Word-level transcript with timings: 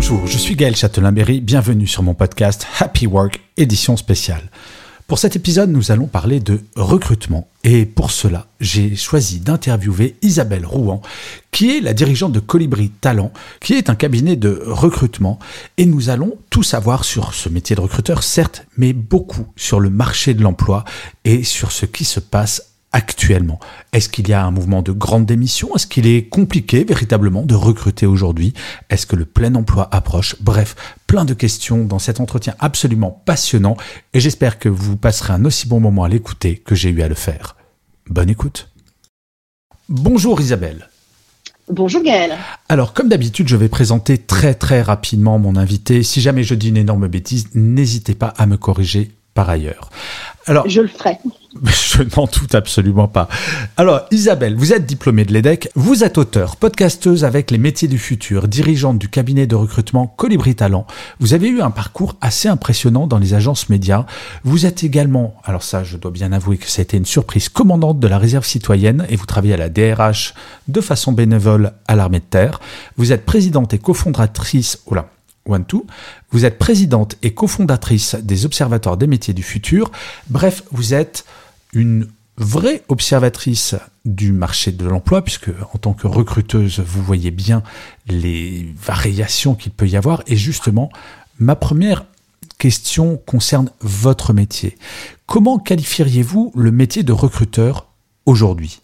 Bonjour, 0.00 0.28
je 0.28 0.38
suis 0.38 0.54
Gaël 0.54 0.76
Châtelain-Berry, 0.76 1.40
bienvenue 1.40 1.88
sur 1.88 2.04
mon 2.04 2.14
podcast 2.14 2.68
Happy 2.78 3.08
Work, 3.08 3.40
édition 3.56 3.96
spéciale. 3.96 4.48
Pour 5.08 5.18
cet 5.18 5.34
épisode, 5.34 5.70
nous 5.70 5.90
allons 5.90 6.06
parler 6.06 6.38
de 6.38 6.60
recrutement. 6.76 7.48
Et 7.64 7.84
pour 7.84 8.12
cela, 8.12 8.46
j'ai 8.60 8.94
choisi 8.94 9.40
d'interviewer 9.40 10.14
Isabelle 10.22 10.64
Rouen, 10.64 11.02
qui 11.50 11.76
est 11.76 11.80
la 11.80 11.94
dirigeante 11.94 12.30
de 12.30 12.38
Colibri 12.38 12.90
Talent, 12.90 13.32
qui 13.60 13.74
est 13.74 13.90
un 13.90 13.96
cabinet 13.96 14.36
de 14.36 14.62
recrutement. 14.66 15.40
Et 15.78 15.84
nous 15.84 16.10
allons 16.10 16.38
tout 16.48 16.62
savoir 16.62 17.02
sur 17.02 17.34
ce 17.34 17.48
métier 17.48 17.74
de 17.74 17.80
recruteur, 17.80 18.22
certes, 18.22 18.66
mais 18.76 18.92
beaucoup 18.92 19.48
sur 19.56 19.80
le 19.80 19.90
marché 19.90 20.32
de 20.32 20.42
l'emploi 20.42 20.84
et 21.24 21.42
sur 21.42 21.72
ce 21.72 21.86
qui 21.86 22.04
se 22.04 22.20
passe 22.20 22.67
actuellement 22.92 23.60
Est-ce 23.92 24.08
qu'il 24.08 24.28
y 24.28 24.32
a 24.32 24.44
un 24.44 24.50
mouvement 24.50 24.82
de 24.82 24.92
grande 24.92 25.26
démission? 25.26 25.74
Est-ce 25.74 25.86
qu'il 25.86 26.06
est 26.06 26.28
compliqué 26.28 26.84
véritablement 26.84 27.42
de 27.42 27.54
recruter 27.54 28.06
aujourd'hui? 28.06 28.54
Est-ce 28.90 29.06
que 29.06 29.16
le 29.16 29.24
plein 29.24 29.54
emploi 29.54 29.88
approche? 29.92 30.36
Bref, 30.40 30.76
plein 31.06 31.24
de 31.24 31.34
questions 31.34 31.84
dans 31.84 31.98
cet 31.98 32.20
entretien 32.20 32.54
absolument 32.58 33.22
passionnant 33.24 33.76
et 34.14 34.20
j'espère 34.20 34.58
que 34.58 34.68
vous 34.68 34.96
passerez 34.96 35.32
un 35.32 35.44
aussi 35.44 35.68
bon 35.68 35.80
moment 35.80 36.04
à 36.04 36.08
l'écouter 36.08 36.56
que 36.56 36.74
j'ai 36.74 36.90
eu 36.90 37.02
à 37.02 37.08
le 37.08 37.14
faire. 37.14 37.56
Bonne 38.08 38.30
écoute. 38.30 38.70
Bonjour 39.88 40.40
Isabelle. 40.40 40.88
Bonjour 41.70 42.02
Gaël. 42.02 42.36
Alors, 42.70 42.94
comme 42.94 43.10
d'habitude, 43.10 43.48
je 43.48 43.56
vais 43.56 43.68
présenter 43.68 44.16
très 44.16 44.54
très 44.54 44.80
rapidement 44.80 45.38
mon 45.38 45.56
invité. 45.56 46.02
Si 46.02 46.22
jamais 46.22 46.42
je 46.42 46.54
dis 46.54 46.70
une 46.70 46.78
énorme 46.78 47.08
bêtise, 47.08 47.48
n'hésitez 47.54 48.14
pas 48.14 48.32
à 48.38 48.46
me 48.46 48.56
corriger 48.56 49.12
par 49.38 49.50
ailleurs. 49.50 49.88
Alors, 50.46 50.68
je 50.68 50.80
le 50.80 50.88
ferai. 50.88 51.16
Je 51.64 52.02
n'en 52.02 52.24
doute 52.24 52.56
absolument 52.56 53.06
pas. 53.06 53.28
Alors, 53.76 54.02
Isabelle, 54.10 54.56
vous 54.56 54.72
êtes 54.72 54.84
diplômée 54.84 55.24
de 55.24 55.32
l'EDEC, 55.32 55.70
vous 55.76 56.02
êtes 56.02 56.18
auteur, 56.18 56.56
podcasteuse 56.56 57.24
avec 57.24 57.52
les 57.52 57.58
métiers 57.58 57.86
du 57.86 57.98
futur, 57.98 58.48
dirigeante 58.48 58.98
du 58.98 59.08
cabinet 59.08 59.46
de 59.46 59.54
recrutement 59.54 60.08
Colibri 60.08 60.56
Talent. 60.56 60.88
Vous 61.20 61.34
avez 61.34 61.48
eu 61.48 61.60
un 61.60 61.70
parcours 61.70 62.16
assez 62.20 62.48
impressionnant 62.48 63.06
dans 63.06 63.18
les 63.18 63.34
agences 63.34 63.68
médias. 63.68 64.06
Vous 64.42 64.66
êtes 64.66 64.82
également, 64.82 65.36
alors 65.44 65.62
ça, 65.62 65.84
je 65.84 65.96
dois 65.96 66.10
bien 66.10 66.32
avouer 66.32 66.58
que 66.58 66.68
ça 66.68 66.80
a 66.80 66.82
été 66.82 66.96
une 66.96 67.06
surprise, 67.06 67.48
commandante 67.48 68.00
de 68.00 68.08
la 68.08 68.18
réserve 68.18 68.44
citoyenne 68.44 69.06
et 69.08 69.14
vous 69.14 69.26
travaillez 69.26 69.54
à 69.54 69.58
la 69.58 69.68
DRH 69.68 70.34
de 70.66 70.80
façon 70.80 71.12
bénévole 71.12 71.74
à 71.86 71.94
l'armée 71.94 72.18
de 72.18 72.24
terre. 72.24 72.58
Vous 72.96 73.12
êtes 73.12 73.24
présidente 73.24 73.72
et 73.72 73.78
cofondatrice, 73.78 74.80
oh 74.86 74.94
là, 74.94 75.08
Vous 76.30 76.44
êtes 76.44 76.58
présidente 76.58 77.16
et 77.22 77.34
cofondatrice 77.34 78.14
des 78.16 78.44
Observatoires 78.44 78.96
des 78.96 79.06
métiers 79.06 79.34
du 79.34 79.42
futur. 79.42 79.90
Bref, 80.28 80.62
vous 80.70 80.94
êtes 80.94 81.24
une 81.72 82.08
vraie 82.36 82.82
observatrice 82.88 83.74
du 84.04 84.32
marché 84.32 84.70
de 84.72 84.86
l'emploi, 84.86 85.22
puisque 85.22 85.50
en 85.74 85.78
tant 85.78 85.92
que 85.92 86.06
recruteuse, 86.06 86.80
vous 86.80 87.02
voyez 87.02 87.30
bien 87.30 87.62
les 88.06 88.72
variations 88.80 89.54
qu'il 89.54 89.72
peut 89.72 89.88
y 89.88 89.96
avoir. 89.96 90.22
Et 90.26 90.36
justement, 90.36 90.90
ma 91.38 91.56
première 91.56 92.04
question 92.58 93.16
concerne 93.26 93.70
votre 93.80 94.32
métier. 94.32 94.76
Comment 95.26 95.58
qualifieriez-vous 95.58 96.52
le 96.54 96.70
métier 96.70 97.02
de 97.02 97.12
recruteur 97.12 97.88
aujourd'hui? 98.26 98.80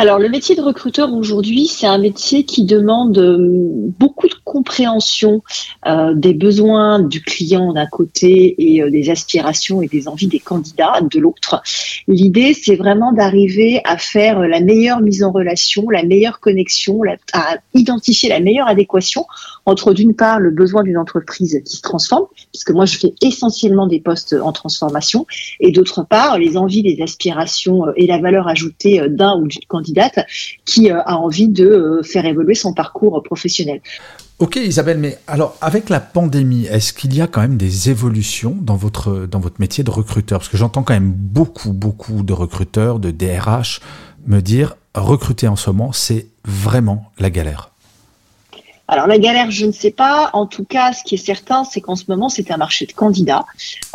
Alors, 0.00 0.18
le 0.18 0.30
métier 0.30 0.56
de 0.56 0.62
recruteur 0.62 1.12
aujourd'hui, 1.12 1.66
c'est 1.66 1.86
un 1.86 1.98
métier 1.98 2.44
qui 2.44 2.64
demande 2.64 3.18
euh, 3.18 3.36
beaucoup 3.98 4.28
de 4.28 4.34
compréhension 4.44 5.42
euh, 5.86 6.14
des 6.14 6.32
besoins 6.32 7.00
du 7.00 7.20
client 7.20 7.74
d'un 7.74 7.84
côté 7.84 8.54
et 8.56 8.82
euh, 8.82 8.90
des 8.90 9.10
aspirations 9.10 9.82
et 9.82 9.88
des 9.88 10.08
envies 10.08 10.26
des 10.26 10.38
candidats 10.38 11.02
de 11.02 11.20
l'autre. 11.20 11.60
L'idée, 12.08 12.54
c'est 12.54 12.76
vraiment 12.76 13.12
d'arriver 13.12 13.82
à 13.84 13.98
faire 13.98 14.40
la 14.40 14.60
meilleure 14.60 15.02
mise 15.02 15.22
en 15.22 15.32
relation, 15.32 15.90
la 15.90 16.02
meilleure 16.02 16.40
connexion, 16.40 17.02
à 17.34 17.58
identifier 17.74 18.30
la 18.30 18.40
meilleure 18.40 18.68
adéquation 18.68 19.26
entre 19.66 19.92
d'une 19.92 20.14
part 20.14 20.40
le 20.40 20.50
besoin 20.50 20.82
d'une 20.82 20.96
entreprise 20.96 21.60
qui 21.62 21.76
se 21.76 21.82
transforme, 21.82 22.24
puisque 22.52 22.70
moi 22.70 22.86
je 22.86 22.96
fais 22.96 23.12
essentiellement 23.20 23.86
des 23.86 24.00
postes 24.00 24.34
en 24.42 24.52
transformation, 24.52 25.26
et 25.60 25.72
d'autre 25.72 26.06
part 26.08 26.38
les 26.38 26.56
envies, 26.56 26.80
les 26.80 27.02
aspirations 27.02 27.84
et 27.96 28.06
la 28.06 28.18
valeur 28.18 28.48
ajoutée 28.48 29.02
d'un 29.06 29.38
ou 29.38 29.46
d'une 29.46 29.60
qui 30.64 30.90
euh, 30.90 31.00
a 31.04 31.16
envie 31.16 31.48
de 31.48 31.66
euh, 31.66 32.02
faire 32.02 32.24
évoluer 32.26 32.54
son 32.54 32.72
parcours 32.72 33.22
professionnel. 33.22 33.80
Ok 34.38 34.56
Isabelle, 34.56 34.98
mais 34.98 35.18
alors 35.26 35.56
avec 35.60 35.90
la 35.90 36.00
pandémie, 36.00 36.64
est-ce 36.66 36.94
qu'il 36.94 37.14
y 37.14 37.20
a 37.20 37.26
quand 37.26 37.42
même 37.42 37.58
des 37.58 37.90
évolutions 37.90 38.56
dans 38.58 38.76
votre 38.76 39.28
métier 39.58 39.84
de 39.84 39.90
recruteur? 39.90 40.38
Parce 40.38 40.48
que 40.48 40.56
j'entends 40.56 40.82
quand 40.82 40.94
même 40.94 41.12
beaucoup, 41.12 41.74
beaucoup 41.74 42.22
de 42.22 42.32
recruteurs, 42.32 43.00
de 43.00 43.10
DRH 43.10 43.80
me 44.26 44.40
dire 44.40 44.76
recruter 44.94 45.48
en 45.48 45.56
ce 45.56 45.70
moment, 45.70 45.92
c'est 45.92 46.26
vraiment 46.44 47.12
la 47.18 47.30
galère. 47.30 47.69
Alors 48.92 49.06
la 49.06 49.18
galère, 49.18 49.52
je 49.52 49.66
ne 49.66 49.70
sais 49.70 49.92
pas. 49.92 50.30
En 50.32 50.46
tout 50.46 50.64
cas, 50.64 50.92
ce 50.92 51.04
qui 51.04 51.14
est 51.14 51.24
certain, 51.24 51.62
c'est 51.62 51.80
qu'en 51.80 51.94
ce 51.94 52.06
moment, 52.08 52.28
c'est 52.28 52.50
un 52.50 52.56
marché 52.56 52.86
de 52.86 52.92
candidats. 52.92 53.46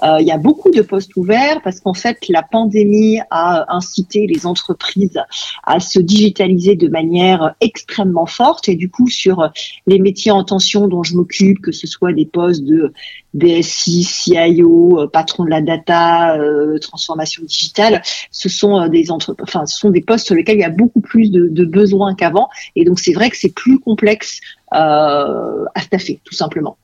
Euh, 0.03 0.21
il 0.21 0.25
y 0.25 0.31
a 0.31 0.37
beaucoup 0.37 0.71
de 0.71 0.81
postes 0.81 1.17
ouverts 1.17 1.59
parce 1.65 1.81
qu'en 1.81 1.93
fait, 1.93 2.17
la 2.29 2.43
pandémie 2.43 3.19
a 3.29 3.75
incité 3.75 4.25
les 4.25 4.45
entreprises 4.45 5.21
à 5.65 5.81
se 5.81 5.99
digitaliser 5.99 6.77
de 6.77 6.87
manière 6.87 7.55
extrêmement 7.59 8.25
forte. 8.25 8.69
Et 8.69 8.75
du 8.75 8.89
coup, 8.89 9.09
sur 9.09 9.51
les 9.85 9.99
métiers 9.99 10.31
en 10.31 10.45
tension 10.45 10.87
dont 10.87 11.03
je 11.03 11.15
m'occupe, 11.17 11.59
que 11.59 11.73
ce 11.73 11.87
soit 11.87 12.13
des 12.13 12.25
postes 12.25 12.63
de 12.63 12.93
DSI, 13.33 14.05
CIO, 14.05 15.01
euh, 15.01 15.07
patron 15.07 15.43
de 15.43 15.49
la 15.49 15.59
data, 15.59 16.37
euh, 16.37 16.79
transformation 16.79 17.43
digitale, 17.43 18.01
ce 18.31 18.47
sont 18.47 18.87
des 18.87 19.11
entre... 19.11 19.35
enfin, 19.41 19.65
ce 19.65 19.77
sont 19.77 19.89
des 19.89 19.99
postes 19.99 20.25
sur 20.25 20.35
lesquels 20.35 20.55
il 20.55 20.61
y 20.61 20.63
a 20.63 20.69
beaucoup 20.69 21.01
plus 21.01 21.31
de, 21.31 21.49
de 21.49 21.65
besoins 21.65 22.15
qu'avant. 22.15 22.47
Et 22.77 22.85
donc, 22.85 23.01
c'est 23.01 23.11
vrai 23.11 23.29
que 23.29 23.35
c'est 23.35 23.53
plus 23.53 23.77
complexe 23.77 24.39
à 24.75 25.81
staffer, 25.81 26.19
tout 26.23 26.35
simplement. 26.35 26.77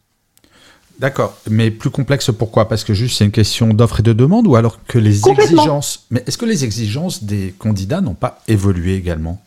D'accord, 1.00 1.36
mais 1.50 1.72
plus 1.72 1.90
complexe 1.90 2.30
pourquoi? 2.32 2.70
Parce 2.70 2.84
que 2.84 2.94
juste 2.94 3.18
c'est 3.18 3.26
une 3.26 3.32
question 3.32 3.74
d'offre 3.74 4.02
et 4.02 4.04
de 4.04 4.14
demande 4.14 4.46
ou 4.46 4.56
alors 4.56 4.84
que 4.86 5.00
les 5.00 5.28
exigences. 5.28 6.06
Mais 6.12 6.24
est-ce 6.28 6.38
que 6.38 6.46
les 6.46 6.64
exigences 6.64 7.24
des 7.24 7.56
candidats 7.58 8.02
n'ont 8.02 8.14
pas 8.14 8.40
évolué 8.48 8.96
également? 8.96 9.42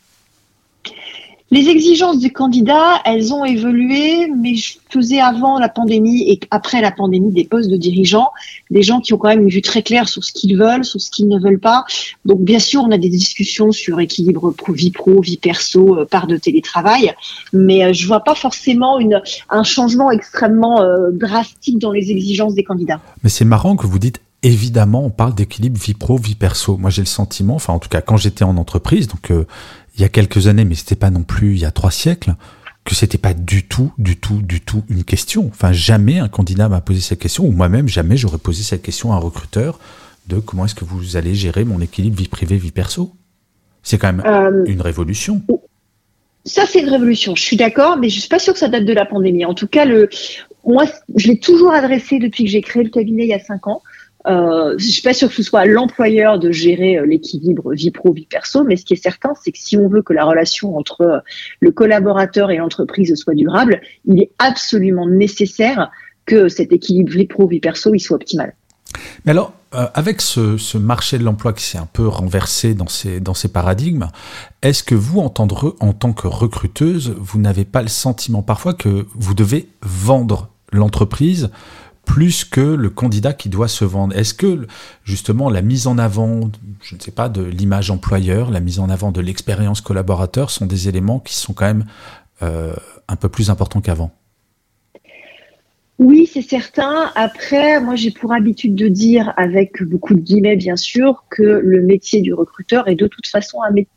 Les 1.50 1.69
exigences 1.69 2.19
des 2.21 2.31
candidats, 2.31 3.00
elles 3.05 3.32
ont 3.34 3.44
évolué, 3.44 4.28
mais 4.28 4.55
je 4.56 4.78
faisais 4.88 5.21
avant 5.21 5.59
la 5.59 5.69
pandémie 5.69 6.22
et 6.31 6.41
après 6.50 6.81
la 6.81 6.91
pandémie 6.91 7.32
des 7.32 7.44
postes 7.44 7.71
de 7.71 7.77
dirigeants, 7.77 8.31
des 8.71 8.82
gens 8.82 9.00
qui 9.00 9.12
ont 9.12 9.19
quand 9.19 9.28
même 9.28 9.43
une 9.43 9.50
vue 9.50 9.62
très 9.62 9.82
claire 9.82 10.09
sur 10.09 10.25
ce 10.25 10.32
qu'ils 10.32 10.56
veulent, 10.56 10.84
sur 10.84 11.00
ce 11.00 11.10
qu'ils 11.10 11.28
ne 11.28 11.38
veulent 11.38 11.60
pas. 11.60 11.84
Donc 12.25 12.41
bien 12.41 12.59
sûr, 12.59 12.82
on 12.82 12.91
a 12.91 12.99
des 12.99 13.10
discussions 13.10 13.72
sur 13.72 14.00
équilibre 14.00 14.55
vie 14.69 14.91
pro, 14.91 15.21
vie 15.21 15.37
perso, 15.37 15.99
euh, 15.99 16.06
part 16.06 16.27
de 16.27 16.38
télétravail, 16.38 17.12
mais 17.53 17.84
euh, 17.84 17.93
je 17.93 18.06
vois 18.06 18.21
pas 18.21 18.34
forcément 18.34 18.99
un 19.50 19.62
changement 19.62 20.11
extrêmement 20.11 20.81
euh, 20.81 21.11
drastique 21.12 21.78
dans 21.78 21.93
les 21.93 22.11
exigences 22.11 22.55
des 22.55 22.65
candidats. 22.65 23.00
Mais 23.22 23.31
c'est 23.31 23.44
marrant 23.44 23.76
que 23.76 23.87
vous 23.87 23.99
dites 23.99 24.21
évidemment, 24.43 25.05
on 25.05 25.11
parle 25.11 25.34
d'équilibre 25.34 25.79
vie 25.81 25.94
pro, 25.94 26.19
vie 26.19 26.35
perso. 26.35 26.76
Moi, 26.76 26.90
j'ai 26.90 27.00
le 27.00 27.06
sentiment, 27.06 27.55
enfin, 27.55 27.73
en 27.73 27.79
tout 27.79 27.88
cas, 27.88 28.02
quand 28.02 28.19
j'étais 28.19 28.44
en 28.44 28.58
entreprise, 28.58 29.08
donc 29.08 29.32
il 29.94 30.00
y 30.00 30.05
a 30.05 30.08
quelques 30.08 30.46
années, 30.46 30.64
mais 30.64 30.75
c'était 30.75 30.96
pas 30.96 31.11
non 31.11 31.23
plus 31.23 31.55
il 31.55 31.61
y 31.61 31.64
a 31.64 31.70
trois 31.70 31.91
siècles, 31.91 32.35
que 32.85 32.94
c'était 32.94 33.19
pas 33.19 33.32
du 33.32 33.67
tout, 33.67 33.93
du 33.96 34.17
tout, 34.17 34.43
du 34.43 34.61
tout 34.61 34.85
une 34.88 35.05
question. 35.05 35.46
Enfin, 35.49 35.73
jamais 35.73 36.19
un 36.19 36.29
candidat 36.29 36.69
m'a 36.69 36.81
posé 36.81 37.00
cette 37.00 37.19
question, 37.19 37.46
ou 37.46 37.50
moi-même, 37.50 37.88
jamais 37.88 38.17
j'aurais 38.17 38.38
posé 38.38 38.62
cette 38.62 38.82
question 38.82 39.12
à 39.12 39.17
un 39.17 39.19
recruteur 39.19 39.79
de 40.26 40.38
comment 40.38 40.64
est-ce 40.64 40.75
que 40.75 40.85
vous 40.85 41.17
allez 41.17 41.35
gérer 41.35 41.64
mon 41.64 41.81
équilibre 41.81 42.17
vie 42.17 42.29
privée, 42.29 42.56
vie 42.56 42.73
perso. 42.73 43.12
C'est 43.82 43.99
quand 43.99 44.12
même 44.12 44.23
euh, 44.26 44.64
une 44.67 44.81
révolution. 44.81 45.43
Ça, 46.44 46.64
c'est 46.67 46.81
une 46.81 46.88
révolution. 46.88 47.35
Je 47.35 47.43
suis 47.43 47.56
d'accord, 47.56 47.99
mais 47.99 48.08
je 48.08 48.20
suis 48.20 48.29
pas 48.29 48.38
sûr 48.38 48.52
que 48.52 48.58
ça 48.58 48.69
date 48.69 48.85
de 48.85 48.93
la 48.93 49.06
pandémie. 49.06 49.44
En 49.44 49.55
tout 49.55 49.67
cas, 49.67 49.85
le, 49.85 50.08
moi, 50.67 50.85
je 51.14 51.29
l'ai 51.29 51.38
toujours 51.38 51.73
adressé 51.73 52.19
depuis 52.19 52.44
que 52.44 52.50
j'ai 52.50 52.62
créé 52.62 52.82
le 52.82 52.90
cabinet 52.90 53.25
il 53.25 53.29
y 53.29 53.35
a 53.35 53.38
cinq 53.38 53.67
ans. 53.67 53.82
Euh, 54.26 54.75
je 54.79 54.87
suis 54.87 55.03
pas 55.03 55.12
sûre 55.12 55.29
que 55.29 55.35
ce 55.35 55.43
soit 55.43 55.67
l'employeur 55.67 56.38
de 56.38 56.50
gérer 56.50 56.97
euh, 56.97 57.06
l'équilibre 57.06 57.75
vie 57.75 57.91
pro 57.91 58.12
vie 58.12 58.26
perso, 58.26 58.65
mais 58.65 58.76
ce 58.76 58.85
qui 58.85 58.94
est 58.94 59.03
certain, 59.03 59.35
c'est 59.43 59.53
que 59.53 59.59
si 59.59 59.76
on 59.76 59.88
veut 59.88 60.03
que 60.03 60.15
la 60.15 60.25
relation 60.25 60.76
entre 60.76 61.03
euh, 61.03 61.19
le 61.61 61.71
collaborateur 61.73 62.50
et 62.50 62.56
l'entreprise 62.56 63.15
soit 63.17 63.35
durable, 63.35 63.82
il 64.06 64.23
est 64.23 64.31
absolument 64.38 65.06
nécessaire 65.06 65.91
que 66.25 66.49
cet 66.49 66.73
équilibre 66.73 67.12
vie 67.12 67.26
pro 67.26 67.47
vie 67.47 67.61
perso 67.61 67.97
soit 67.99 68.17
optimal. 68.17 68.55
Mais 69.25 69.32
alors, 69.32 69.53
euh, 69.75 69.88
avec 69.94 70.21
ce, 70.21 70.79
marché 70.79 71.19
de 71.19 71.25
l'emploi 71.25 71.53
qui 71.53 71.65
s'est 71.65 71.79
un 71.79 71.88
peu 71.93 72.06
renversé 72.06 72.75
dans 72.75 72.87
ces, 72.88 73.49
paradigmes, 73.53 74.09
est-ce 74.62 74.82
que 74.82 74.94
vous, 74.94 75.21
en 75.21 75.29
tant 75.29 76.12
que 76.12 76.26
recruteuse, 76.26 77.15
vous 77.19 77.41
n'avez 77.41 77.65
pas 77.65 77.82
le 77.82 77.88
sentiment 77.88 78.43
parfois 78.43 78.75
que 78.75 79.06
vous 79.15 79.35
devez 79.35 79.69
vendre 79.82 80.49
l'entreprise 80.73 81.50
plus 82.04 82.44
que 82.44 82.60
le 82.60 82.90
candidat 82.90 83.32
qui 83.32 83.48
doit 83.48 83.68
se 83.68 83.84
vendre 83.84 84.16
Est-ce 84.16 84.34
que 84.34 84.66
justement 85.04 85.50
la 85.50 85.62
mise 85.62 85.86
en 85.86 85.98
avant, 85.98 86.50
je 86.82 86.94
ne 86.94 87.00
sais 87.00 87.10
pas, 87.10 87.28
de 87.28 87.42
l'image 87.42 87.90
employeur, 87.90 88.50
la 88.50 88.60
mise 88.60 88.78
en 88.78 88.90
avant 88.90 89.12
de 89.12 89.20
l'expérience 89.20 89.80
collaborateur 89.80 90.50
sont 90.50 90.66
des 90.66 90.88
éléments 90.88 91.20
qui 91.20 91.34
sont 91.34 91.52
quand 91.52 91.66
même 91.66 91.84
euh, 92.42 92.74
un 93.08 93.16
peu 93.16 93.28
plus 93.28 93.50
importants 93.50 93.80
qu'avant? 93.80 94.12
Oui, 95.98 96.28
c'est 96.32 96.42
certain. 96.42 97.12
Après, 97.14 97.80
moi, 97.80 97.94
j'ai 97.94 98.10
pour 98.10 98.32
habitude 98.32 98.74
de 98.74 98.88
dire, 98.88 99.32
avec 99.36 99.82
beaucoup 99.82 100.14
de 100.14 100.20
guillemets, 100.20 100.56
bien 100.56 100.76
sûr, 100.76 101.24
que 101.30 101.42
le 101.42 101.82
métier 101.82 102.20
du 102.20 102.34
recruteur 102.34 102.88
est 102.88 102.96
de 102.96 103.06
toute 103.06 103.28
façon 103.28 103.62
un 103.62 103.70
métier. 103.70 103.90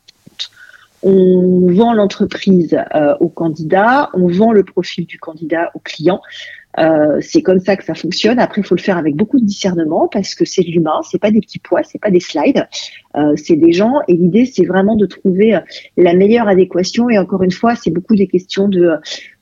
On 1.04 1.72
vend 1.72 1.94
l'entreprise 1.94 2.78
euh, 2.96 3.16
au 3.20 3.30
candidat, 3.30 4.10
on 4.14 4.28
vend 4.28 4.52
le 4.52 4.64
profil 4.64 5.06
du 5.06 5.20
candidat 5.20 5.72
au 5.76 5.80
client. 5.80 6.22
Euh, 6.80 7.18
c'est 7.22 7.42
comme 7.42 7.60
ça 7.60 7.76
que 7.76 7.84
ça 7.84 7.96
fonctionne. 7.96 8.40
Après, 8.40 8.62
il 8.62 8.68
faut 8.68 8.76
le 8.76 8.82
faire 8.82 8.98
avec 8.98 9.16
beaucoup 9.16 9.40
de 9.40 9.46
discernement 9.46 10.08
parce 10.08 10.36
que 10.36 10.46
c'est 10.46 10.62
l'humain, 10.62 11.02
c'est 11.04 11.20
pas 11.20 11.32
des 11.32 11.42
petits 11.42 11.60
pois, 11.60 11.84
c'est 11.84 12.00
pas 12.00 12.12
des 12.12 12.20
slides, 12.20 12.68
euh, 13.16 13.36
c'est 13.36 13.56
des 13.56 13.72
gens. 13.72 13.94
Et 14.08 14.14
l'idée, 14.14 14.46
c'est 14.46 14.66
vraiment 14.66 14.96
de 14.96 15.06
trouver 15.06 15.60
la 15.98 16.14
meilleure 16.14 16.48
adéquation. 16.48 17.10
Et 17.10 17.18
encore 17.18 17.44
une 17.44 17.52
fois, 17.52 17.76
c'est 17.76 17.92
beaucoup 17.92 18.16
des 18.16 18.28
questions 18.28 18.68
de, 18.68 18.92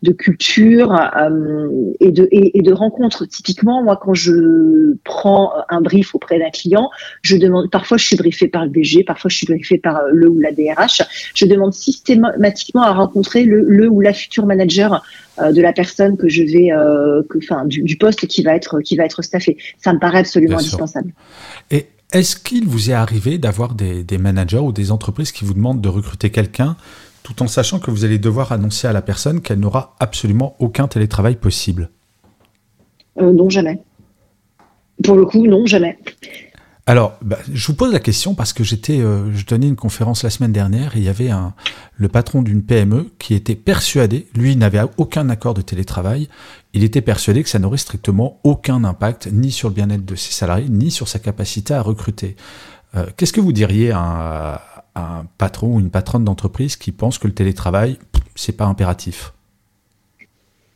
de 0.06 0.14
culture 0.14 0.94
euh, 0.94 1.70
et 2.00 2.12
de 2.12 2.28
et, 2.32 2.62
de 2.62 2.74
rencontres. 2.74 3.26
Typiquement, 3.26 3.84
moi, 3.84 4.00
quand 4.02 4.14
je 4.14 4.96
prends 5.04 5.52
un 5.70 5.82
brief 5.82 6.16
auprès 6.16 6.40
d'un 6.40 6.50
client, 6.50 6.90
je 7.22 7.36
demande. 7.36 7.70
Parfois, 7.70 7.98
je 7.98 8.06
suis 8.06 8.16
briefée 8.16 8.48
par 8.48 8.66
le 8.66 8.72
DG, 8.72 9.04
parfois, 9.04 9.30
je 9.30 9.38
suis 9.38 9.48
briefée 9.48 9.78
par 9.78 10.02
le 10.12 10.30
ou 10.30 10.40
la 10.40 10.52
DRH. 10.52 11.02
Je 11.34 11.46
demande 11.46 11.74
systématiquement 11.74 12.84
à 12.84 12.94
rencontrer 12.94 13.44
le, 13.44 13.62
le 13.68 13.90
ou 13.90 14.00
la 14.00 14.14
future 14.14 14.46
manager 14.46 15.04
de 15.42 15.62
la 15.62 15.74
personne 15.74 16.16
que 16.16 16.30
je 16.30 16.44
vais, 16.44 16.70
que, 17.30 17.38
enfin, 17.40 17.66
du, 17.66 17.98
poste 17.98 18.26
qui 18.28 18.42
va 18.42 18.56
être 18.56 18.80
qui 18.80 18.96
va 18.96 19.04
être 19.04 19.22
staffé. 19.22 19.58
Ça 19.78 19.92
me 19.92 20.00
paraît 20.00 20.20
absolument 20.20 20.58
indispensable. 20.58 21.12
Et 21.72 21.88
est-ce 22.16 22.36
qu'il 22.36 22.66
vous 22.66 22.92
est 22.92 22.94
arrivé 22.94 23.38
d'avoir 23.38 23.76
des, 23.76 24.18
managers 24.18 24.60
ou 24.60 24.72
des 24.72 24.92
entreprises 24.92 25.32
qui 25.32 25.44
vous 25.44 25.54
demandent 25.54 25.82
de 25.82 25.90
recruter 25.90 26.30
quelqu'un 26.30 26.78
tout 27.26 27.42
en 27.42 27.48
sachant 27.48 27.80
que 27.80 27.90
vous 27.90 28.06
allez 28.06 28.20
devoir 28.20 28.52
annoncer 28.52 28.88
à 28.88 28.94
la 28.94 29.02
personne 29.02 29.42
qu'elle 29.42 29.60
n'aura 29.60 29.96
absolument 30.00 30.56
aucun 30.60 30.88
télétravail 30.88 31.36
possible 31.36 31.90
euh, 33.20 33.34
Non, 33.34 33.50
jamais. 33.50 33.82
Pour 35.04 35.16
le 35.16 35.26
coup, 35.26 35.48
non, 35.48 35.66
jamais. 35.66 35.98
Alors, 36.86 37.18
bah, 37.24 37.40
je 37.52 37.66
vous 37.66 37.74
pose 37.74 37.92
la 37.92 38.00
question 38.00 38.36
parce 38.36 38.54
que 38.54 38.64
j'étais, 38.64 39.00
euh, 39.00 39.34
je 39.34 39.44
donnais 39.44 39.68
une 39.68 39.76
conférence 39.76 40.22
la 40.22 40.30
semaine 40.30 40.52
dernière 40.52 40.96
et 40.96 41.00
il 41.00 41.04
y 41.04 41.10
avait 41.10 41.32
un, 41.32 41.56
le 41.96 42.10
patron 42.10 42.44
d'une 42.44 42.62
PME 42.62 43.08
qui 43.18 43.34
était 43.34 43.56
persuadé, 43.56 44.28
lui 44.36 44.56
n'avait 44.56 44.82
aucun 44.98 45.28
accord 45.30 45.56
de 45.56 45.64
télétravail, 45.64 46.30
il 46.74 46.84
était 46.84 47.02
persuadé 47.02 47.42
que 47.42 47.50
ça 47.50 47.58
n'aurait 47.58 47.80
strictement 47.80 48.40
aucun 48.44 48.84
impact 48.84 49.30
ni 49.32 49.50
sur 49.50 49.70
le 49.70 49.74
bien-être 49.74 50.06
de 50.06 50.16
ses 50.16 50.32
salariés 50.32 50.70
ni 50.70 50.92
sur 50.92 51.08
sa 51.08 51.18
capacité 51.18 51.74
à 51.74 51.82
recruter. 51.82 52.36
Euh, 52.94 53.08
qu'est-ce 53.18 53.34
que 53.34 53.42
vous 53.42 53.52
diriez 53.52 53.90
à 53.90 54.75
un, 54.96 55.26
patron 55.38 55.76
ou 55.76 55.80
une 55.80 55.90
patronne 55.90 56.24
d'entreprise 56.24 56.76
qui 56.76 56.92
pense 56.92 57.18
que 57.18 57.28
le 57.28 57.34
télétravail, 57.34 57.98
c'est 58.36 58.56
pas 58.56 58.66
impératif 58.66 59.34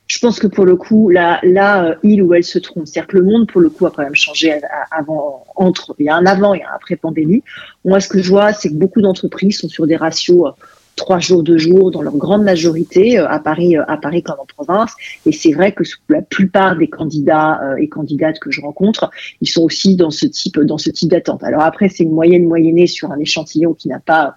je 0.10 0.18
pense 0.18 0.39
que 0.39 0.48
pour 0.48 0.66
le 0.66 0.75
coup, 0.75 1.10
là, 1.10 1.39
là, 1.44 1.86
euh, 1.86 1.95
il 2.01 2.24
ou 2.24 2.33
elle 2.33 2.44
se 2.44 2.57
trompe. 2.57 2.88
C'est-à-dire 2.88 3.07
que 3.07 3.18
le 3.18 3.24
monde, 3.24 3.48
pour 3.48 3.62
le 3.62 3.69
coup, 3.69 3.86
a 3.86 3.92
quand 3.92 4.01
même 4.01 4.16
changé 4.16 4.60
avant, 4.89 5.45
entre, 5.56 5.95
il 6.00 6.07
y 6.07 6.10
a 6.10 6.16
un 6.16 6.25
avant 6.25 6.56
et 6.56 6.63
un 6.63 6.74
après 6.74 6.95
pandémie. 6.95 7.44
Moi, 7.86 8.00
ce 8.00 8.10
que 8.10 8.19
je 8.19 8.30
vois, 8.30 8.51
c'est 8.51 8.69
que 8.69 8.74
beaucoup 8.74 9.01
d'entreprises 9.01 9.60
sont 9.60 9.69
sur 9.69 9.86
des 9.86 9.95
ratios 9.95 10.48
euh, 10.48 10.51
trois 11.00 11.19
jours, 11.19 11.42
deux 11.42 11.57
jours, 11.57 11.90
dans 11.90 12.04
leur 12.04 12.16
grande 12.16 12.44
majorité, 12.44 13.18
euh, 13.18 13.28
à 13.28 13.40
Paris, 13.40 13.75
à 13.75 13.98
Paris 13.98 14.22
comme 14.22 14.40
en 14.40 14.46
province. 14.46 14.94
Et 15.25 15.31
c'est 15.31 15.54
vrai 15.54 15.72
que 15.72 15.84
la 16.10 16.22
plupart 16.22 16.78
des 16.78 16.88
candidats 16.88 17.60
et 17.80 17.88
candidates 17.88 18.40
que 18.40 18.51
je 18.51 18.62
rencontre, 18.62 19.10
ils 19.42 19.50
sont 19.50 19.63
aussi 19.63 19.96
dans 19.96 20.12
ce 20.12 20.28
type, 20.28 20.60
dans 20.60 20.78
ce 20.78 20.90
type 20.92 21.10
d'attente. 21.10 21.44
Alors 21.44 21.62
après, 21.62 21.90
c'est 21.90 22.04
une 22.04 22.12
moyenne 22.12 22.46
moyennée 22.46 22.88
sur 22.88 23.12
un 23.12 23.19
échantillon 23.19 23.74
qui 23.74 23.88
n'a 23.88 24.00
pas 24.00 24.36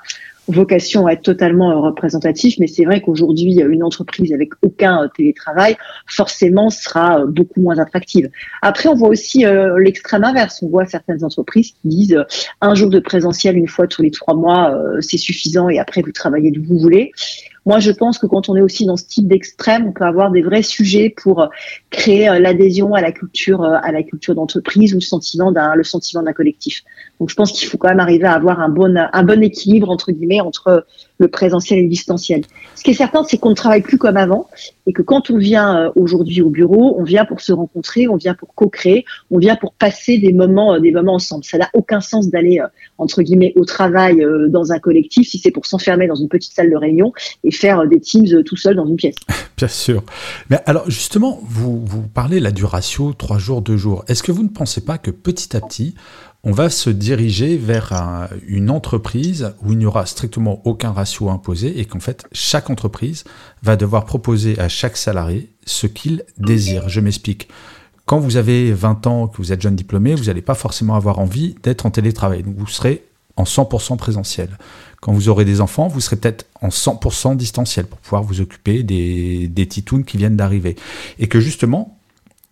vocation 0.48 1.06
à 1.06 1.12
être 1.12 1.22
totalement 1.22 1.70
euh, 1.70 1.76
représentatif, 1.76 2.56
mais 2.58 2.66
c'est 2.66 2.84
vrai 2.84 3.00
qu'aujourd'hui, 3.00 3.60
une 3.60 3.82
entreprise 3.82 4.32
avec 4.32 4.50
aucun 4.62 5.04
euh, 5.04 5.08
télétravail, 5.08 5.76
forcément, 6.06 6.70
sera 6.70 7.20
euh, 7.20 7.26
beaucoup 7.26 7.60
moins 7.60 7.78
attractive. 7.78 8.28
Après, 8.60 8.88
on 8.88 8.94
voit 8.94 9.08
aussi 9.08 9.44
l'extrême 9.78 10.24
inverse. 10.24 10.62
On 10.62 10.68
voit 10.68 10.86
certaines 10.86 11.24
entreprises 11.24 11.72
qui 11.72 11.88
disent 11.88 12.24
un 12.60 12.74
jour 12.74 12.90
de 12.90 12.98
présentiel 12.98 13.56
une 13.56 13.68
fois 13.68 13.86
tous 13.86 14.02
les 14.02 14.10
trois 14.10 14.34
mois, 14.34 14.76
c'est 15.00 15.16
suffisant 15.16 15.68
et 15.68 15.78
après, 15.78 16.02
vous 16.02 16.12
travaillez 16.12 16.50
d'où 16.50 16.62
vous 16.62 16.78
voulez. 16.78 17.12
Moi, 17.64 17.78
je 17.78 17.92
pense 17.92 18.18
que 18.18 18.26
quand 18.26 18.48
on 18.48 18.56
est 18.56 18.60
aussi 18.60 18.86
dans 18.86 18.96
ce 18.96 19.04
type 19.04 19.28
d'extrême, 19.28 19.86
on 19.86 19.92
peut 19.92 20.04
avoir 20.04 20.30
des 20.30 20.42
vrais 20.42 20.62
sujets 20.62 21.10
pour 21.10 21.48
créer 21.90 22.26
l'adhésion 22.40 22.94
à 22.94 23.00
la 23.00 23.12
culture, 23.12 23.62
à 23.62 23.92
la 23.92 24.02
culture 24.02 24.34
d'entreprise 24.34 24.92
ou 24.92 24.96
le 24.96 25.02
sentiment 25.02 25.52
d'un, 25.52 25.74
le 25.74 25.84
sentiment 25.84 26.22
d'un 26.22 26.32
collectif. 26.32 26.82
Donc, 27.20 27.30
je 27.30 27.34
pense 27.34 27.52
qu'il 27.52 27.68
faut 27.68 27.78
quand 27.78 27.88
même 27.88 28.00
arriver 28.00 28.24
à 28.24 28.32
avoir 28.32 28.60
un 28.60 28.68
bon, 28.68 28.96
un 28.96 29.22
bon 29.22 29.42
équilibre 29.42 29.90
entre 29.90 30.10
guillemets 30.10 30.40
entre 30.40 30.86
le 31.22 31.28
présentiel 31.28 31.78
et 31.78 31.82
le 31.82 31.88
distanciel. 31.88 32.42
Ce 32.74 32.82
qui 32.82 32.90
est 32.90 32.94
certain, 32.94 33.22
c'est 33.24 33.38
qu'on 33.38 33.50
ne 33.50 33.54
travaille 33.54 33.80
plus 33.80 33.96
comme 33.96 34.16
avant 34.16 34.48
et 34.86 34.92
que 34.92 35.02
quand 35.02 35.30
on 35.30 35.38
vient 35.38 35.76
euh, 35.76 35.90
aujourd'hui 35.94 36.42
au 36.42 36.50
bureau, 36.50 36.96
on 36.98 37.04
vient 37.04 37.24
pour 37.24 37.40
se 37.40 37.52
rencontrer, 37.52 38.08
on 38.08 38.16
vient 38.16 38.34
pour 38.34 38.54
co-créer, 38.54 39.04
on 39.30 39.38
vient 39.38 39.54
pour 39.54 39.72
passer 39.72 40.18
des 40.18 40.32
moments, 40.32 40.74
euh, 40.74 40.80
des 40.80 40.90
moments 40.90 41.14
ensemble. 41.14 41.44
Ça 41.44 41.58
n'a 41.58 41.70
aucun 41.74 42.00
sens 42.00 42.28
d'aller 42.28 42.58
euh, 42.58 42.66
entre 42.98 43.22
guillemets 43.22 43.52
au 43.56 43.64
travail 43.64 44.24
dans 44.48 44.72
un 44.72 44.78
collectif 44.78 45.28
si 45.28 45.38
c'est 45.38 45.50
pour 45.50 45.66
s'enfermer 45.66 46.06
dans 46.06 46.14
une 46.14 46.28
petite 46.28 46.52
salle 46.52 46.70
de 46.70 46.76
réunion 46.76 47.12
et 47.44 47.52
faire 47.52 47.86
des 47.86 48.00
teams 48.00 48.42
tout 48.44 48.56
seul 48.56 48.74
dans 48.74 48.86
une 48.86 48.96
pièce. 48.96 49.14
Bien 49.56 49.68
sûr. 49.68 50.02
Mais 50.50 50.58
alors 50.66 50.90
justement, 50.90 51.40
vous, 51.44 51.84
vous 51.84 52.02
parlez 52.02 52.40
là 52.40 52.50
du 52.50 52.64
ratio 52.64 53.12
3 53.12 53.38
jours, 53.38 53.62
2 53.62 53.76
jours. 53.76 54.04
Est-ce 54.08 54.22
que 54.22 54.32
vous 54.32 54.42
ne 54.42 54.48
pensez 54.48 54.80
pas 54.80 54.98
que 54.98 55.10
petit 55.10 55.56
à 55.56 55.60
petit, 55.60 55.94
on 56.44 56.50
va 56.50 56.70
se 56.70 56.90
diriger 56.90 57.56
vers 57.56 58.28
une 58.46 58.70
entreprise 58.70 59.54
où 59.62 59.72
il 59.72 59.78
n'y 59.78 59.86
aura 59.86 60.06
strictement 60.06 60.60
aucun 60.64 60.90
ratio 60.90 61.30
imposé 61.30 61.78
et 61.78 61.84
qu'en 61.84 62.00
fait, 62.00 62.24
chaque 62.32 62.68
entreprise 62.68 63.22
va 63.62 63.76
devoir 63.76 64.04
proposer 64.04 64.58
à 64.58 64.68
chaque 64.68 64.96
salarié 64.96 65.50
ce 65.66 65.86
qu'il 65.86 66.24
désire. 66.38 66.88
Je 66.88 67.00
m'explique. 67.00 67.48
Quand 68.06 68.18
vous 68.18 68.36
avez 68.36 68.72
20 68.72 69.06
ans, 69.06 69.28
que 69.28 69.36
vous 69.36 69.52
êtes 69.52 69.62
jeune 69.62 69.76
diplômé, 69.76 70.16
vous 70.16 70.24
n'allez 70.24 70.42
pas 70.42 70.56
forcément 70.56 70.96
avoir 70.96 71.20
envie 71.20 71.54
d'être 71.62 71.86
en 71.86 71.90
télétravail. 71.90 72.42
Vous 72.44 72.66
serez 72.66 73.04
en 73.36 73.44
100% 73.44 73.96
présentiel. 73.96 74.58
Quand 75.00 75.12
vous 75.12 75.28
aurez 75.28 75.44
des 75.44 75.60
enfants, 75.60 75.86
vous 75.86 76.00
serez 76.00 76.16
peut-être 76.16 76.46
en 76.60 76.68
100% 76.68 77.36
distanciel 77.36 77.86
pour 77.86 77.98
pouvoir 78.00 78.24
vous 78.24 78.40
occuper 78.40 78.82
des, 78.82 79.46
des 79.46 79.68
titounes 79.68 80.04
qui 80.04 80.16
viennent 80.16 80.36
d'arriver. 80.36 80.74
Et 81.20 81.28
que 81.28 81.38
justement, 81.38 81.98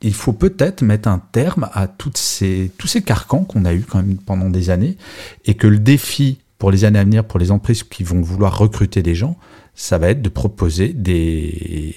il 0.02 0.14
faut 0.14 0.32
peut-être 0.32 0.82
mettre 0.82 1.08
un 1.08 1.18
terme 1.18 1.68
à 1.72 1.86
toutes 1.86 2.18
ces, 2.18 2.70
tous 2.78 2.86
ces 2.86 3.02
carcans 3.02 3.44
qu'on 3.44 3.64
a 3.64 3.74
eu 3.74 3.82
quand 3.82 3.98
même 3.98 4.16
pendant 4.16 4.48
des 4.50 4.70
années 4.70 4.96
et 5.44 5.54
que 5.54 5.66
le 5.66 5.78
défi 5.78 6.38
pour 6.58 6.70
les 6.70 6.84
années 6.84 6.98
à 6.98 7.04
venir, 7.04 7.24
pour 7.24 7.38
les 7.38 7.50
entreprises 7.50 7.82
qui 7.84 8.04
vont 8.04 8.20
vouloir 8.20 8.58
recruter 8.58 9.02
des 9.02 9.14
gens, 9.14 9.36
ça 9.74 9.98
va 9.98 10.10
être 10.10 10.20
de 10.20 10.28
proposer 10.28 10.92
des, 10.92 11.94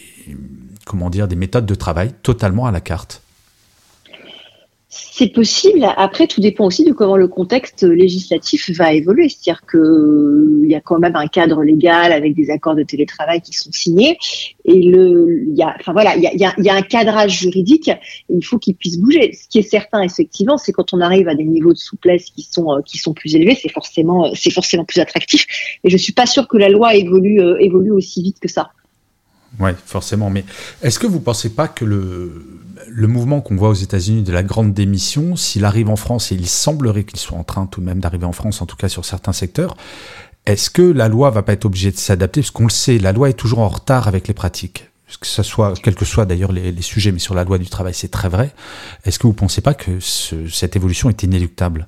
comment 0.85 1.09
dire, 1.09 1.27
des 1.27 1.35
méthodes 1.35 1.65
de 1.65 1.75
travail 1.75 2.13
totalement 2.23 2.65
à 2.65 2.71
la 2.71 2.79
carte. 2.79 3.22
C'est 4.95 5.29
possible. 5.29 5.87
Après, 5.97 6.27
tout 6.27 6.39
dépend 6.39 6.65
aussi 6.65 6.83
de 6.83 6.91
comment 6.91 7.17
le 7.17 7.27
contexte 7.27 7.83
législatif 7.83 8.69
va 8.71 8.93
évoluer. 8.93 9.27
C'est-à-dire 9.27 9.61
qu'il 9.69 10.69
y 10.69 10.75
a 10.75 10.81
quand 10.81 10.99
même 10.99 11.15
un 11.15 11.25
cadre 11.25 11.63
légal 11.63 12.11
avec 12.11 12.35
des 12.35 12.51
accords 12.51 12.75
de 12.75 12.83
télétravail 12.83 13.41
qui 13.41 13.53
sont 13.53 13.71
signés. 13.71 14.17
Et 14.65 14.83
le, 14.83 15.45
il 15.47 15.57
y 15.57 15.63
a, 15.63 15.75
enfin 15.79 15.93
voilà, 15.93 16.15
il 16.15 16.21
y 16.21 16.27
a, 16.27 16.53
il 16.57 16.63
y 16.63 16.69
a 16.69 16.75
un 16.75 16.81
cadrage 16.83 17.39
juridique. 17.39 17.87
Et 17.89 18.35
il 18.35 18.45
faut 18.45 18.59
qu'il 18.59 18.75
puisse 18.75 18.99
bouger. 18.99 19.33
Ce 19.33 19.47
qui 19.47 19.57
est 19.57 19.67
certain, 19.67 20.01
effectivement, 20.01 20.57
c'est 20.57 20.71
quand 20.71 20.93
on 20.93 21.01
arrive 21.01 21.27
à 21.27 21.33
des 21.33 21.45
niveaux 21.45 21.73
de 21.73 21.77
souplesse 21.77 22.25
qui 22.25 22.43
sont 22.43 22.71
euh, 22.71 22.81
qui 22.81 22.99
sont 22.99 23.13
plus 23.13 23.35
élevés, 23.35 23.57
c'est 23.59 23.71
forcément 23.71 24.31
c'est 24.35 24.51
forcément 24.51 24.85
plus 24.85 24.99
attractif. 24.99 25.47
Et 25.83 25.89
je 25.89 25.97
suis 25.97 26.13
pas 26.13 26.27
sûre 26.27 26.47
que 26.47 26.57
la 26.57 26.69
loi 26.69 26.95
évolue 26.95 27.41
euh, 27.41 27.57
évolue 27.59 27.91
aussi 27.91 28.21
vite 28.21 28.39
que 28.39 28.47
ça. 28.47 28.71
Oui, 29.59 29.71
forcément. 29.85 30.29
Mais 30.29 30.45
est-ce 30.81 30.99
que 30.99 31.07
vous 31.07 31.19
ne 31.19 31.23
pensez 31.23 31.49
pas 31.49 31.67
que 31.67 31.85
le, 31.85 32.45
le 32.87 33.07
mouvement 33.07 33.41
qu'on 33.41 33.55
voit 33.55 33.69
aux 33.69 33.73
États-Unis 33.73 34.23
de 34.23 34.31
la 34.31 34.43
grande 34.43 34.73
démission, 34.73 35.35
s'il 35.35 35.65
arrive 35.65 35.89
en 35.89 35.95
France, 35.95 36.31
et 36.31 36.35
il 36.35 36.47
semblerait 36.47 37.03
qu'il 37.03 37.19
soit 37.19 37.37
en 37.37 37.43
train 37.43 37.65
tout 37.65 37.81
de 37.81 37.85
même 37.85 37.99
d'arriver 37.99 38.25
en 38.25 38.31
France, 38.31 38.61
en 38.61 38.65
tout 38.65 38.75
cas 38.75 38.89
sur 38.89 39.05
certains 39.05 39.33
secteurs, 39.33 39.75
est-ce 40.45 40.69
que 40.69 40.81
la 40.81 41.07
loi 41.07 41.29
va 41.29 41.41
pas 41.41 41.53
être 41.53 41.65
obligée 41.65 41.91
de 41.91 41.97
s'adapter? 41.97 42.41
Parce 42.41 42.51
qu'on 42.51 42.65
le 42.65 42.69
sait, 42.69 42.97
la 42.97 43.13
loi 43.13 43.29
est 43.29 43.33
toujours 43.33 43.59
en 43.59 43.69
retard 43.69 44.07
avec 44.07 44.27
les 44.27 44.33
pratiques. 44.33 44.89
Que 45.21 45.27
ce 45.27 45.43
soit, 45.43 45.73
quels 45.81 45.93
que 45.93 46.05
soient 46.05 46.25
d'ailleurs 46.25 46.51
les, 46.51 46.81
sujets, 46.81 47.11
mais 47.11 47.19
sur 47.19 47.35
la 47.35 47.43
loi 47.43 47.59
du 47.59 47.67
travail, 47.67 47.93
c'est 47.93 48.09
très 48.09 48.29
vrai. 48.29 48.51
Est-ce 49.05 49.19
que 49.19 49.27
vous 49.27 49.33
ne 49.33 49.37
pensez 49.37 49.61
pas 49.61 49.75
que 49.75 49.99
cette 49.99 50.75
évolution 50.75 51.07
est 51.09 51.21
inéluctable? 51.21 51.87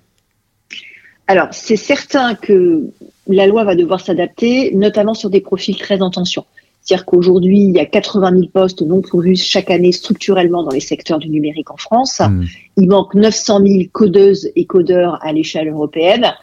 Alors, 1.27 1.48
c'est 1.51 1.75
certain 1.75 2.36
que 2.36 2.84
la 3.27 3.48
loi 3.48 3.63
va 3.63 3.74
devoir 3.74 4.00
s'adapter, 4.00 4.75
notamment 4.75 5.15
sur 5.15 5.31
des 5.31 5.41
profils 5.41 5.75
très 5.75 6.03
en 6.03 6.12
tension. 6.12 6.45
C'est-à-dire 6.86 7.06
qu'aujourd'hui, 7.06 7.62
il 7.62 7.72
y 7.72 7.80
a 7.80 7.86
80 7.86 8.30
000 8.30 8.44
postes 8.54 8.84
non 8.84 9.01
pourvus 9.01 9.38
chaque 9.38 9.72
année 9.72 9.92
structurellement 9.92 10.62
dans 10.62 10.72
les 10.72 10.80
secteurs 10.80 11.18
du 11.18 11.30
numérique 11.30 11.72
en 11.72 11.77
France. 11.77 12.20
Hmm. 12.20 12.44
Il 12.77 12.88
manque 12.88 13.15
900 13.15 13.62
000 13.65 13.84
codeuses 13.92 14.51
et 14.56 14.65
codeurs 14.65 15.18
à 15.24 15.34
l'échelle 15.34 15.68
européenne. 15.68 16.34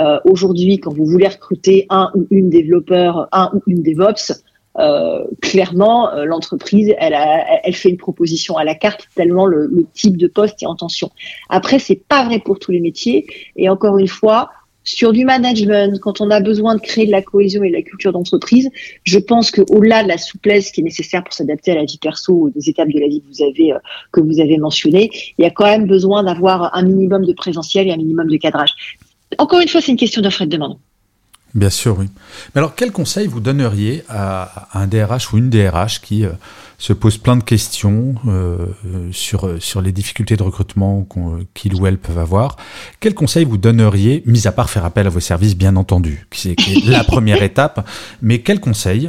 Euh, 0.00 0.18
aujourd'hui, 0.24 0.80
quand 0.80 0.92
vous 0.92 1.06
voulez 1.06 1.28
recruter 1.28 1.86
un 1.88 2.10
ou 2.16 2.26
une 2.32 2.50
développeur, 2.50 3.28
un 3.30 3.52
ou 3.54 3.62
une 3.68 3.84
DevOps, 3.84 4.42
euh, 4.78 5.22
clairement, 5.40 6.12
euh, 6.12 6.24
l'entreprise, 6.24 6.92
elle, 6.98 7.14
elle 7.62 7.74
fait 7.74 7.90
une 7.90 7.98
proposition 7.98 8.56
à 8.56 8.64
la 8.64 8.74
carte 8.74 9.06
tellement 9.14 9.46
le, 9.46 9.66
le, 9.66 9.84
type 9.92 10.16
de 10.16 10.26
poste 10.26 10.62
est 10.62 10.66
en 10.66 10.74
tension. 10.74 11.10
Après, 11.48 11.78
c'est 11.78 12.02
pas 12.08 12.24
vrai 12.24 12.40
pour 12.40 12.58
tous 12.58 12.72
les 12.72 12.80
métiers. 12.80 13.26
Et 13.54 13.68
encore 13.68 13.98
une 13.98 14.08
fois, 14.08 14.50
sur 14.84 15.12
du 15.12 15.24
management, 15.24 15.98
quand 16.00 16.20
on 16.20 16.30
a 16.30 16.40
besoin 16.40 16.74
de 16.74 16.80
créer 16.80 17.06
de 17.06 17.10
la 17.10 17.22
cohésion 17.22 17.62
et 17.62 17.68
de 17.68 17.74
la 17.74 17.82
culture 17.82 18.12
d'entreprise, 18.12 18.68
je 19.04 19.18
pense 19.18 19.50
qu'au-delà 19.50 20.02
de 20.02 20.08
la 20.08 20.18
souplesse 20.18 20.70
qui 20.70 20.80
est 20.80 20.84
nécessaire 20.84 21.22
pour 21.22 21.32
s'adapter 21.32 21.72
à 21.72 21.76
la 21.76 21.84
vie 21.84 21.98
perso 21.98 22.32
ou 22.32 22.50
des 22.50 22.68
étapes 22.68 22.88
de 22.88 22.98
la 22.98 23.06
vie 23.06 23.20
que 23.20 23.26
vous 23.28 23.42
avez, 23.42 23.72
euh, 23.72 23.78
que 24.10 24.20
vous 24.20 24.40
avez 24.40 24.58
mentionnées, 24.58 25.10
il 25.38 25.42
y 25.42 25.46
a 25.46 25.50
quand 25.50 25.66
même 25.66 25.86
besoin 25.86 26.22
d'avoir 26.24 26.74
un 26.76 26.82
minimum 26.82 27.24
de 27.24 27.32
présentiel 27.32 27.88
et 27.88 27.92
un 27.92 27.96
minimum 27.96 28.28
de 28.28 28.36
cadrage. 28.36 28.70
Encore 29.38 29.60
une 29.60 29.68
fois, 29.68 29.80
c'est 29.80 29.92
une 29.92 29.98
question 29.98 30.20
d'offre 30.20 30.42
et 30.42 30.46
de 30.46 30.50
demande. 30.50 30.78
Bien 31.54 31.70
sûr, 31.70 31.98
oui. 31.98 32.06
Mais 32.54 32.60
alors, 32.60 32.74
quel 32.74 32.92
conseil 32.92 33.26
vous 33.26 33.40
donneriez 33.40 34.04
à 34.08 34.68
un 34.72 34.86
DRH 34.86 35.32
ou 35.32 35.38
une 35.38 35.50
DRH 35.50 36.00
qui 36.00 36.24
euh, 36.24 36.30
se 36.82 36.92
pose 36.92 37.16
plein 37.16 37.36
de 37.36 37.44
questions 37.44 38.16
euh, 38.26 38.66
sur, 39.12 39.62
sur 39.62 39.80
les 39.80 39.92
difficultés 39.92 40.34
de 40.36 40.42
recrutement 40.42 41.06
qu'il 41.54 41.76
ou 41.76 41.86
elle 41.86 41.96
peuvent 41.96 42.18
avoir 42.18 42.56
Quel 42.98 43.14
conseil 43.14 43.44
vous 43.44 43.56
donneriez, 43.56 44.24
mis 44.26 44.48
à 44.48 44.52
part 44.52 44.68
faire 44.68 44.84
appel 44.84 45.06
à 45.06 45.10
vos 45.10 45.20
services, 45.20 45.56
bien 45.56 45.76
entendu, 45.76 46.26
qui 46.32 46.50
est, 46.50 46.86
la 46.86 47.04
première 47.14 47.40
étape, 47.44 47.88
mais 48.20 48.40
quel 48.40 48.58
conseil 48.58 49.08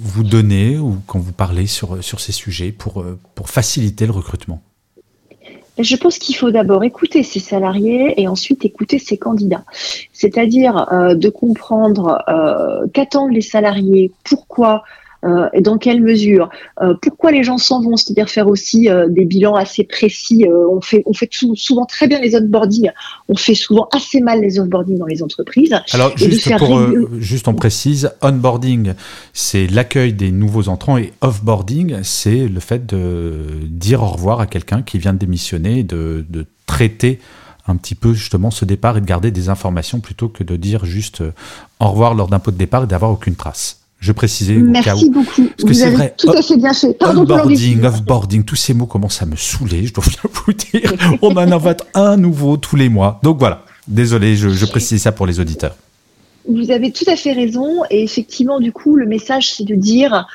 vous 0.00 0.24
donnez 0.24 0.78
ou 0.78 1.02
quand 1.06 1.18
vous 1.18 1.32
parlez 1.32 1.66
sur, 1.66 2.02
sur 2.02 2.18
ces 2.18 2.32
sujets 2.32 2.72
pour, 2.72 3.02
euh, 3.02 3.18
pour 3.34 3.50
faciliter 3.50 4.06
le 4.06 4.12
recrutement? 4.12 4.62
Je 5.78 5.96
pense 5.96 6.18
qu'il 6.18 6.34
faut 6.34 6.50
d'abord 6.50 6.82
écouter 6.82 7.22
ses 7.22 7.40
salariés 7.40 8.14
et 8.16 8.26
ensuite 8.26 8.64
écouter 8.64 8.98
ses 8.98 9.18
candidats. 9.18 9.64
C'est-à-dire 10.14 10.90
euh, 10.90 11.14
de 11.14 11.28
comprendre 11.28 12.22
euh, 12.28 12.86
qu'attendent 12.94 13.32
les 13.32 13.42
salariés, 13.42 14.12
pourquoi 14.24 14.82
euh, 15.24 15.48
et 15.52 15.60
dans 15.60 15.78
quelle 15.78 16.02
mesure 16.02 16.50
euh, 16.82 16.94
Pourquoi 17.00 17.30
les 17.30 17.44
gens 17.44 17.58
s'en 17.58 17.80
vont 17.80 17.96
C'est-à-dire 17.96 18.28
faire 18.28 18.48
aussi 18.48 18.88
euh, 18.88 19.08
des 19.08 19.24
bilans 19.24 19.54
assez 19.54 19.84
précis. 19.84 20.46
on 20.48 20.80
fait, 20.80 21.02
on 21.06 21.14
fait 21.14 21.30
souvent 21.54 21.86
très 21.86 22.08
bien 22.08 22.20
les 22.20 22.36
onboarding. 22.36 22.90
On 23.28 23.36
fait 23.36 23.54
souvent 23.54 23.88
assez 23.92 24.20
mal 24.20 24.40
les 24.40 24.58
onboarding 24.58 24.98
dans 24.98 25.06
les 25.06 25.22
entreprises. 25.22 25.74
Alors 25.92 26.16
juste, 26.16 26.56
pour, 26.56 26.80
juste 27.18 27.48
on 27.48 27.54
précise, 27.54 28.10
onboarding, 28.20 28.94
c'est 29.32 29.66
l'accueil 29.66 30.12
des 30.12 30.32
nouveaux 30.32 30.68
entrants 30.68 30.98
et 30.98 31.12
offboarding, 31.20 32.02
c'est 32.02 32.48
le 32.48 32.60
fait 32.60 32.86
de 32.86 33.32
dire 33.64 34.02
au 34.02 34.08
revoir 34.08 34.40
à 34.40 34.46
quelqu'un 34.46 34.82
qui 34.82 34.98
vient 34.98 35.12
de 35.12 35.18
démissionner, 35.18 35.82
de, 35.82 36.24
de 36.28 36.46
traiter 36.66 37.20
un 37.68 37.76
petit 37.76 37.94
peu 37.94 38.12
justement 38.12 38.50
ce 38.50 38.64
départ 38.64 38.96
et 38.96 39.00
de 39.00 39.06
garder 39.06 39.30
des 39.30 39.48
informations 39.48 40.00
plutôt 40.00 40.28
que 40.28 40.42
de 40.42 40.56
dire 40.56 40.84
juste 40.84 41.22
au 41.78 41.88
revoir 41.88 42.14
lors 42.14 42.26
d'un 42.26 42.40
pot 42.40 42.50
de 42.50 42.56
départ 42.56 42.84
et 42.84 42.86
d'avoir 42.88 43.12
aucune 43.12 43.36
trace. 43.36 43.81
Je 44.02 44.10
précisais 44.10 44.54
Merci 44.54 45.10
beaucoup. 45.10 45.46
Parce 45.56 45.62
que 45.62 45.72
c'est 45.72 45.90
vrai. 45.90 46.12
Tout 46.18 46.30
à 46.30 46.42
fait 46.42 46.56
bien 46.56 46.74
fait. 46.74 46.92
Pardon 46.98 47.22
onboarding, 47.22 47.84
offboarding, 47.84 48.42
tous 48.42 48.56
ces 48.56 48.74
mots 48.74 48.86
commencent 48.86 49.22
à 49.22 49.26
me 49.26 49.36
saouler, 49.36 49.86
je 49.86 49.94
dois 49.94 50.04
bien 50.04 50.28
vous 50.44 50.52
dire. 50.52 50.92
On 51.22 51.30
en 51.30 51.52
invente 51.52 51.84
un 51.94 52.16
nouveau 52.16 52.56
tous 52.56 52.74
les 52.74 52.88
mois. 52.88 53.20
Donc 53.22 53.38
voilà. 53.38 53.64
Désolé, 53.86 54.34
je, 54.34 54.48
je 54.48 54.66
précise 54.66 55.00
ça 55.00 55.12
pour 55.12 55.24
les 55.24 55.38
auditeurs. 55.38 55.76
Vous 56.48 56.72
avez 56.72 56.90
tout 56.90 57.04
à 57.06 57.14
fait 57.14 57.32
raison. 57.32 57.84
Et 57.90 58.02
effectivement, 58.02 58.58
du 58.58 58.72
coup, 58.72 58.96
le 58.96 59.06
message, 59.06 59.52
c'est 59.52 59.64
de 59.64 59.76
dire, 59.76 60.26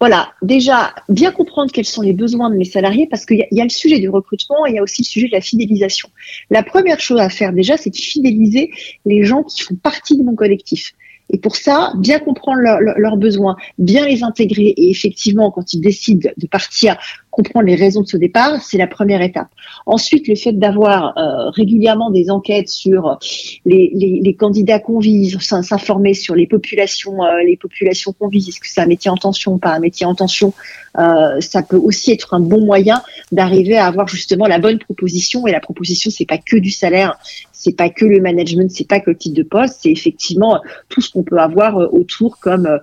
voilà, 0.00 0.32
déjà, 0.42 0.92
bien 1.08 1.30
comprendre 1.30 1.70
quels 1.70 1.84
sont 1.84 2.02
les 2.02 2.12
besoins 2.12 2.50
de 2.50 2.56
mes 2.56 2.64
salariés, 2.64 3.06
parce 3.08 3.24
qu'il 3.24 3.38
y, 3.38 3.54
y, 3.54 3.60
a 3.60 3.64
le 3.64 3.70
sujet 3.70 4.00
du 4.00 4.08
recrutement 4.08 4.66
et 4.66 4.70
il 4.70 4.74
y 4.74 4.78
a 4.80 4.82
aussi 4.82 5.02
le 5.02 5.06
sujet 5.06 5.28
de 5.28 5.32
la 5.32 5.40
fidélisation. 5.40 6.08
La 6.50 6.64
première 6.64 6.98
chose 6.98 7.20
à 7.20 7.28
faire 7.28 7.52
déjà, 7.52 7.76
c'est 7.76 7.90
de 7.90 7.96
fidéliser 7.96 8.72
les 9.04 9.22
gens 9.22 9.44
qui 9.44 9.62
font 9.62 9.76
partie 9.76 10.18
de 10.18 10.24
mon 10.24 10.34
collectif. 10.34 10.92
Et 11.30 11.38
pour 11.38 11.56
ça, 11.56 11.92
bien 11.96 12.18
comprendre 12.18 12.60
leurs 12.60 13.16
besoins, 13.16 13.56
bien 13.78 14.06
les 14.06 14.22
intégrer. 14.22 14.74
Et 14.76 14.90
effectivement, 14.90 15.50
quand 15.50 15.72
ils 15.72 15.80
décident 15.80 16.30
de 16.36 16.46
partir, 16.46 16.96
comprendre 17.36 17.66
les 17.66 17.74
raisons 17.74 18.00
de 18.00 18.06
ce 18.06 18.16
départ, 18.16 18.62
c'est 18.62 18.78
la 18.78 18.86
première 18.86 19.20
étape. 19.20 19.48
Ensuite, 19.84 20.26
le 20.26 20.34
fait 20.34 20.52
d'avoir 20.52 21.16
euh, 21.18 21.50
régulièrement 21.50 22.10
des 22.10 22.30
enquêtes 22.30 22.70
sur 22.70 23.18
les, 23.66 23.92
les, 23.94 24.20
les 24.22 24.34
candidats 24.34 24.78
qu'on 24.78 24.98
vise, 24.98 25.38
s'informer 25.38 26.14
sur 26.14 26.34
les 26.34 26.46
populations, 26.46 27.22
euh, 27.22 27.42
les 27.44 27.58
populations 27.58 28.14
qu'on 28.18 28.28
vise, 28.28 28.48
est-ce 28.48 28.58
que 28.58 28.68
c'est 28.68 28.80
un 28.80 28.86
métier 28.86 29.10
en 29.10 29.18
tension, 29.18 29.58
pas 29.58 29.74
un 29.74 29.80
métier 29.80 30.06
en 30.06 30.14
tension, 30.14 30.54
euh, 30.98 31.40
ça 31.40 31.62
peut 31.62 31.76
aussi 31.76 32.10
être 32.10 32.32
un 32.32 32.40
bon 32.40 32.64
moyen 32.64 33.02
d'arriver 33.32 33.76
à 33.76 33.86
avoir 33.86 34.08
justement 34.08 34.46
la 34.46 34.58
bonne 34.58 34.78
proposition. 34.78 35.46
Et 35.46 35.52
la 35.52 35.60
proposition, 35.60 36.10
c'est 36.10 36.24
pas 36.24 36.38
que 36.38 36.56
du 36.56 36.70
salaire, 36.70 37.18
c'est 37.52 37.76
pas 37.76 37.90
que 37.90 38.06
le 38.06 38.20
management, 38.20 38.70
c'est 38.70 38.88
pas 38.88 39.00
que 39.00 39.10
le 39.10 39.16
titre 39.16 39.36
de 39.36 39.42
poste, 39.42 39.80
c'est 39.82 39.90
effectivement 39.90 40.62
tout 40.88 41.02
ce 41.02 41.10
qu'on 41.10 41.22
peut 41.22 41.38
avoir 41.38 41.76
euh, 41.76 41.88
autour 41.92 42.38
comme 42.38 42.80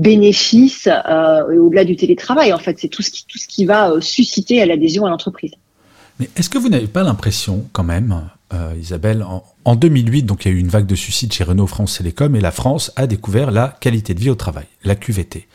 euh, 0.00 0.02
bénéfice 0.02 0.88
euh, 0.88 1.56
au-delà 1.56 1.84
du 1.84 1.96
télétravail. 1.96 2.52
En 2.52 2.58
fait, 2.58 2.78
c'est 2.78 2.88
tout 2.88 3.02
ce 3.02 3.48
qui 3.48 3.64
va 3.64 3.90
euh, 3.90 4.00
susciter 4.00 4.60
à 4.62 4.66
l'adhésion 4.66 5.06
à 5.06 5.10
l'entreprise. 5.10 5.52
Mais 6.18 6.28
est-ce 6.36 6.50
que 6.50 6.58
vous 6.58 6.68
n'avez 6.68 6.86
pas 6.86 7.02
l'impression, 7.02 7.66
quand 7.72 7.84
même, 7.84 8.28
Isabelle, 8.78 9.24
en, 9.64 9.76
2008, 9.76 10.24
donc 10.24 10.44
il 10.44 10.48
y 10.48 10.50
a 10.50 10.54
eu 10.54 10.60
une 10.60 10.68
vague 10.68 10.84
de 10.84 10.96
suicides 10.96 11.32
chez 11.32 11.44
Renault 11.44 11.68
France 11.68 11.96
Télécom 11.96 12.34
et 12.34 12.40
la 12.40 12.50
France 12.50 12.92
a 12.96 13.06
découvert 13.06 13.52
la 13.52 13.76
qualité 13.80 14.12
de 14.12 14.20
vie 14.20 14.28
au 14.28 14.34
travail, 14.34 14.66
la 14.84 14.96
QVT. 14.96 15.46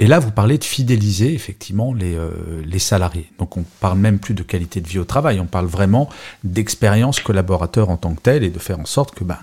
Et 0.00 0.06
là, 0.06 0.20
vous 0.20 0.30
parlez 0.30 0.58
de 0.58 0.64
fidéliser 0.64 1.34
effectivement 1.34 1.92
les, 1.92 2.14
euh, 2.14 2.78
salariés. 2.78 3.28
Donc 3.38 3.56
on 3.56 3.64
parle 3.80 3.98
même 3.98 4.20
plus 4.20 4.34
de 4.34 4.44
qualité 4.44 4.80
de 4.80 4.86
vie 4.86 5.00
au 5.00 5.04
travail, 5.04 5.40
on 5.40 5.46
parle 5.46 5.66
vraiment 5.66 6.08
d'expérience 6.44 7.18
collaborateur 7.18 7.90
en 7.90 7.96
tant 7.96 8.14
que 8.14 8.20
tel 8.20 8.44
et 8.44 8.50
de 8.50 8.58
faire 8.60 8.78
en 8.78 8.84
sorte 8.84 9.14
que, 9.14 9.24
ben, 9.24 9.38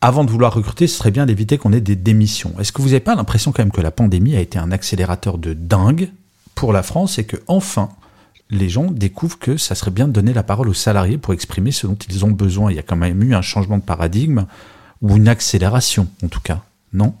avant 0.00 0.24
de 0.24 0.30
vouloir 0.30 0.54
recruter, 0.54 0.86
ce 0.86 0.96
serait 0.96 1.10
bien 1.10 1.26
d'éviter 1.26 1.58
qu'on 1.58 1.72
ait 1.72 1.80
des 1.80 1.96
démissions. 1.96 2.54
Est-ce 2.58 2.72
que 2.72 2.80
vous 2.80 2.88
n'avez 2.88 3.00
pas 3.00 3.14
l'impression 3.14 3.52
quand 3.52 3.62
même 3.62 3.72
que 3.72 3.80
la 3.80 3.90
pandémie 3.90 4.34
a 4.34 4.40
été 4.40 4.58
un 4.58 4.72
accélérateur 4.72 5.38
de 5.38 5.52
dingue 5.52 6.10
pour 6.54 6.72
la 6.72 6.82
France 6.82 7.18
et 7.18 7.24
que 7.24 7.36
enfin 7.46 7.90
les 8.50 8.68
gens 8.68 8.90
découvrent 8.90 9.38
que 9.38 9.56
ça 9.56 9.74
serait 9.74 9.90
bien 9.90 10.08
de 10.08 10.12
donner 10.12 10.32
la 10.32 10.42
parole 10.42 10.68
aux 10.68 10.74
salariés 10.74 11.18
pour 11.18 11.34
exprimer 11.34 11.70
ce 11.70 11.86
dont 11.86 11.98
ils 12.08 12.24
ont 12.24 12.30
besoin? 12.30 12.72
Il 12.72 12.76
y 12.76 12.80
a 12.80 12.82
quand 12.82 12.96
même 12.96 13.22
eu 13.22 13.34
un 13.34 13.42
changement 13.42 13.78
de 13.78 13.82
paradigme 13.82 14.46
ou 15.02 15.16
une 15.16 15.28
accélération 15.28 16.08
en 16.24 16.28
tout 16.28 16.40
cas, 16.40 16.62
non? 16.92 17.14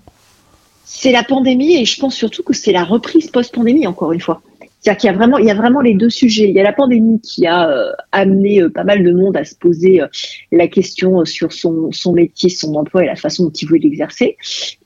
C'est 0.92 1.12
la 1.12 1.22
pandémie 1.22 1.76
et 1.76 1.84
je 1.84 2.00
pense 2.00 2.16
surtout 2.16 2.42
que 2.42 2.52
c'est 2.52 2.72
la 2.72 2.82
reprise 2.82 3.30
post-pandémie, 3.30 3.86
encore 3.86 4.12
une 4.12 4.20
fois. 4.20 4.42
C'est-à-dire 4.80 5.00
qu'il 5.00 5.10
y 5.10 5.12
a 5.12 5.16
vraiment, 5.16 5.38
il 5.38 5.44
y 5.44 5.50
a 5.50 5.54
vraiment 5.54 5.82
les 5.82 5.94
deux 5.94 6.08
sujets. 6.08 6.48
Il 6.48 6.54
y 6.54 6.60
a 6.60 6.62
la 6.62 6.72
pandémie 6.72 7.20
qui 7.20 7.46
a 7.46 7.68
euh, 7.70 7.92
amené 8.12 8.62
euh, 8.62 8.70
pas 8.70 8.82
mal 8.82 9.04
de 9.04 9.12
monde 9.12 9.36
à 9.36 9.44
se 9.44 9.54
poser 9.54 10.00
euh, 10.00 10.06
la 10.52 10.68
question 10.68 11.24
sur 11.26 11.52
son, 11.52 11.92
son 11.92 12.14
métier, 12.14 12.48
son 12.48 12.74
emploi 12.74 13.04
et 13.04 13.06
la 13.06 13.16
façon 13.16 13.44
dont 13.44 13.50
il 13.50 13.68
voulait 13.68 13.80
l'exercer. 13.80 14.38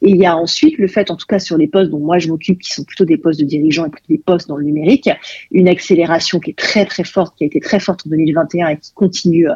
Et 0.03 0.11
il 0.11 0.17
y 0.17 0.27
a 0.27 0.37
ensuite 0.37 0.79
le 0.79 0.89
fait, 0.89 1.13
en 1.13 1.17
tout 1.17 1.27
cas 1.27 1.39
sur 1.39 1.57
les 1.57 1.69
postes 1.69 1.91
dont 1.91 2.01
moi 2.01 2.19
je 2.19 2.29
m'occupe, 2.29 2.61
qui 2.61 2.73
sont 2.73 2.83
plutôt 2.83 3.05
des 3.05 3.19
postes 3.19 3.39
de 3.39 3.45
dirigeants 3.45 3.87
et 3.87 3.91
plutôt 3.91 4.09
des 4.09 4.19
postes 4.19 4.49
dans 4.49 4.57
le 4.57 4.65
numérique, 4.65 5.09
une 5.53 5.69
accélération 5.69 6.41
qui 6.41 6.51
est 6.51 6.59
très 6.59 6.87
très 6.87 7.05
forte, 7.05 7.37
qui 7.39 7.45
a 7.45 7.47
été 7.47 7.61
très 7.61 7.79
forte 7.79 8.01
en 8.05 8.11
2021 8.11 8.69
et 8.69 8.77
qui 8.79 8.93
continue 8.95 9.47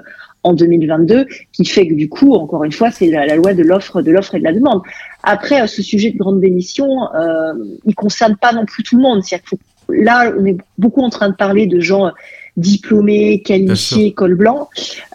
en 0.44 0.54
2022, 0.54 1.26
qui 1.52 1.64
fait 1.64 1.88
que 1.88 1.94
du 1.94 2.08
coup, 2.08 2.34
encore 2.34 2.64
une 2.64 2.72
fois, 2.72 2.90
c'est 2.90 3.10
la, 3.10 3.34
loi 3.34 3.54
de 3.54 3.62
l'offre, 3.62 4.02
de 4.02 4.10
l'offre 4.12 4.36
et 4.36 4.38
de 4.38 4.44
la 4.44 4.52
demande. 4.52 4.82
Après, 5.22 5.66
ce 5.66 5.82
sujet 5.82 6.12
de 6.12 6.18
grande 6.18 6.40
démission, 6.40 6.86
euh, 7.14 7.52
il 7.84 7.94
concerne 7.94 8.36
pas 8.36 8.52
non 8.52 8.64
plus 8.64 8.82
tout 8.84 8.96
le 8.96 9.02
monde. 9.02 9.22
cest 9.24 9.42
là, 9.88 10.32
on 10.38 10.44
est 10.44 10.56
beaucoup 10.76 11.02
en 11.02 11.10
train 11.10 11.30
de 11.30 11.34
parler 11.34 11.66
de 11.66 11.80
gens 11.80 12.12
diplômés, 12.58 13.40
qualifiés, 13.42 14.12
col 14.12 14.34
blanc. 14.34 14.68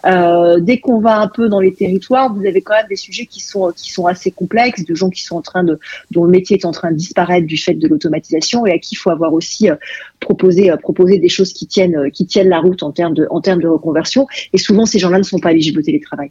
Euh, 0.06 0.60
dès 0.60 0.80
qu'on 0.80 0.98
va 1.00 1.20
un 1.20 1.28
peu 1.28 1.48
dans 1.48 1.60
les 1.60 1.74
territoires, 1.74 2.32
vous 2.34 2.44
avez 2.46 2.62
quand 2.62 2.74
même 2.74 2.86
des 2.88 2.96
sujets 2.96 3.26
qui 3.26 3.40
sont 3.40 3.70
qui 3.76 3.92
sont 3.92 4.06
assez 4.06 4.30
complexes, 4.30 4.84
de 4.84 4.94
gens 4.94 5.10
qui 5.10 5.22
sont 5.22 5.36
en 5.36 5.42
train 5.42 5.62
de 5.62 5.78
dont 6.10 6.24
le 6.24 6.30
métier 6.30 6.56
est 6.56 6.64
en 6.64 6.72
train 6.72 6.90
de 6.90 6.96
disparaître 6.96 7.46
du 7.46 7.58
fait 7.58 7.74
de 7.74 7.86
l'automatisation 7.86 8.66
et 8.66 8.72
à 8.72 8.78
qui 8.78 8.94
il 8.94 8.96
faut 8.96 9.10
avoir 9.10 9.34
aussi 9.34 9.68
euh, 9.68 9.76
proposé 10.20 10.70
euh, 10.70 10.76
proposer 10.76 11.18
des 11.18 11.28
choses 11.28 11.52
qui 11.52 11.66
tiennent 11.66 11.96
euh, 11.96 12.10
qui 12.10 12.26
tiennent 12.26 12.48
la 12.48 12.60
route 12.60 12.82
en 12.82 12.92
termes 12.92 13.14
de 13.14 13.26
en 13.30 13.40
termes 13.40 13.60
de 13.60 13.68
reconversion. 13.68 14.26
Et 14.52 14.58
souvent, 14.58 14.86
ces 14.86 14.98
gens-là 14.98 15.18
ne 15.18 15.24
sont 15.24 15.38
pas 15.38 15.52
éligibles 15.52 15.80
au 15.80 15.82
télétravail. 15.82 16.30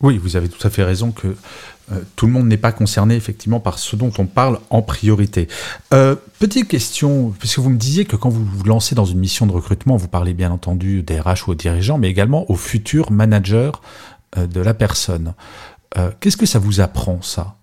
Oui, 0.00 0.16
vous 0.16 0.36
avez 0.36 0.48
tout 0.48 0.64
à 0.64 0.70
fait 0.70 0.84
raison 0.84 1.10
que 1.10 1.34
euh, 1.92 2.00
tout 2.14 2.26
le 2.26 2.32
monde 2.32 2.46
n'est 2.46 2.56
pas 2.56 2.70
concerné 2.70 3.16
effectivement 3.16 3.58
par 3.58 3.78
ce 3.78 3.96
dont 3.96 4.12
on 4.18 4.26
parle 4.26 4.60
en 4.70 4.82
priorité. 4.82 5.48
Euh, 5.92 6.14
petite 6.38 6.68
question, 6.68 7.32
puisque 7.38 7.58
vous 7.58 7.70
me 7.70 7.78
disiez 7.78 8.04
que 8.04 8.14
quand 8.14 8.28
vous 8.28 8.44
vous 8.44 8.64
lancez 8.64 8.94
dans 8.94 9.06
une 9.06 9.18
mission 9.18 9.46
de 9.46 9.52
recrutement, 9.52 9.96
vous 9.96 10.08
parlez 10.08 10.34
bien 10.34 10.52
entendu 10.52 11.02
des 11.02 11.18
RH 11.18 11.48
ou 11.48 11.52
aux 11.52 11.54
dirigeants, 11.54 11.98
mais 11.98 12.08
également 12.08 12.48
aux 12.50 12.56
futurs 12.56 13.10
managers 13.10 13.72
euh, 14.36 14.46
de 14.46 14.60
la 14.60 14.74
personne. 14.74 15.34
Qu'est-ce 16.20 16.36
que 16.36 16.46
ça 16.46 16.60
vous 16.60 16.80
apprend 16.80 17.22
ça? 17.22 17.56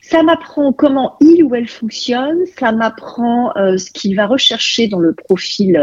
Ça 0.00 0.22
m'apprend 0.22 0.72
comment 0.72 1.16
il 1.20 1.42
ou 1.42 1.54
elle 1.54 1.68
fonctionne, 1.68 2.38
ça 2.58 2.70
m'apprend 2.72 3.52
ce 3.56 3.90
qu'il 3.90 4.16
va 4.16 4.26
rechercher 4.26 4.86
dans 4.86 5.00
le 5.00 5.12
profil 5.12 5.76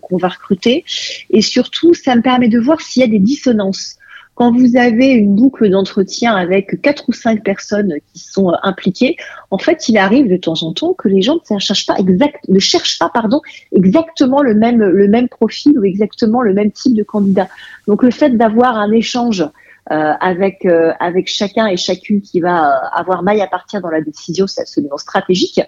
qu'on 0.00 0.16
va 0.16 0.28
recruter, 0.28 0.84
et 1.28 1.42
surtout, 1.42 1.92
ça 1.92 2.14
me 2.14 2.22
permet 2.22 2.48
de 2.48 2.60
voir 2.60 2.80
s'il 2.80 3.02
y 3.02 3.04
a 3.04 3.08
des 3.08 3.18
dissonances 3.18 3.97
quand 4.38 4.52
vous 4.52 4.76
avez 4.76 5.08
une 5.08 5.34
boucle 5.34 5.68
d'entretien 5.68 6.36
avec 6.36 6.80
quatre 6.80 7.08
ou 7.08 7.12
cinq 7.12 7.42
personnes 7.42 7.94
qui 8.12 8.20
sont 8.20 8.50
euh, 8.50 8.56
impliquées, 8.62 9.16
en 9.50 9.58
fait, 9.58 9.88
il 9.88 9.98
arrive 9.98 10.30
de 10.30 10.36
temps 10.36 10.62
en 10.62 10.72
temps 10.72 10.94
que 10.94 11.08
les 11.08 11.22
gens 11.22 11.40
ne 11.50 11.58
cherchent 11.58 11.86
pas 11.86 11.96
exact, 11.98 12.38
ne 12.46 12.60
cherchent 12.60 13.00
pas, 13.00 13.10
pardon, 13.12 13.40
exactement 13.72 14.40
le 14.40 14.54
même, 14.54 14.78
le 14.78 15.08
même 15.08 15.28
profil 15.28 15.76
ou 15.76 15.84
exactement 15.84 16.40
le 16.40 16.54
même 16.54 16.70
type 16.70 16.94
de 16.94 17.02
candidat. 17.02 17.48
Donc, 17.88 18.04
le 18.04 18.12
fait 18.12 18.30
d'avoir 18.30 18.76
un 18.76 18.92
échange 18.92 19.44
avec 19.90 20.64
euh, 20.66 20.92
avec 21.00 21.28
chacun 21.28 21.66
et 21.66 21.76
chacune 21.76 22.20
qui 22.20 22.40
va 22.40 22.68
euh, 22.68 22.88
avoir 22.92 23.22
maille 23.22 23.40
à 23.40 23.46
partir 23.46 23.80
dans 23.80 23.90
la 23.90 24.00
décision, 24.00 24.46
c'est 24.46 24.62
absolument 24.62 24.98
stratégique. 24.98 25.60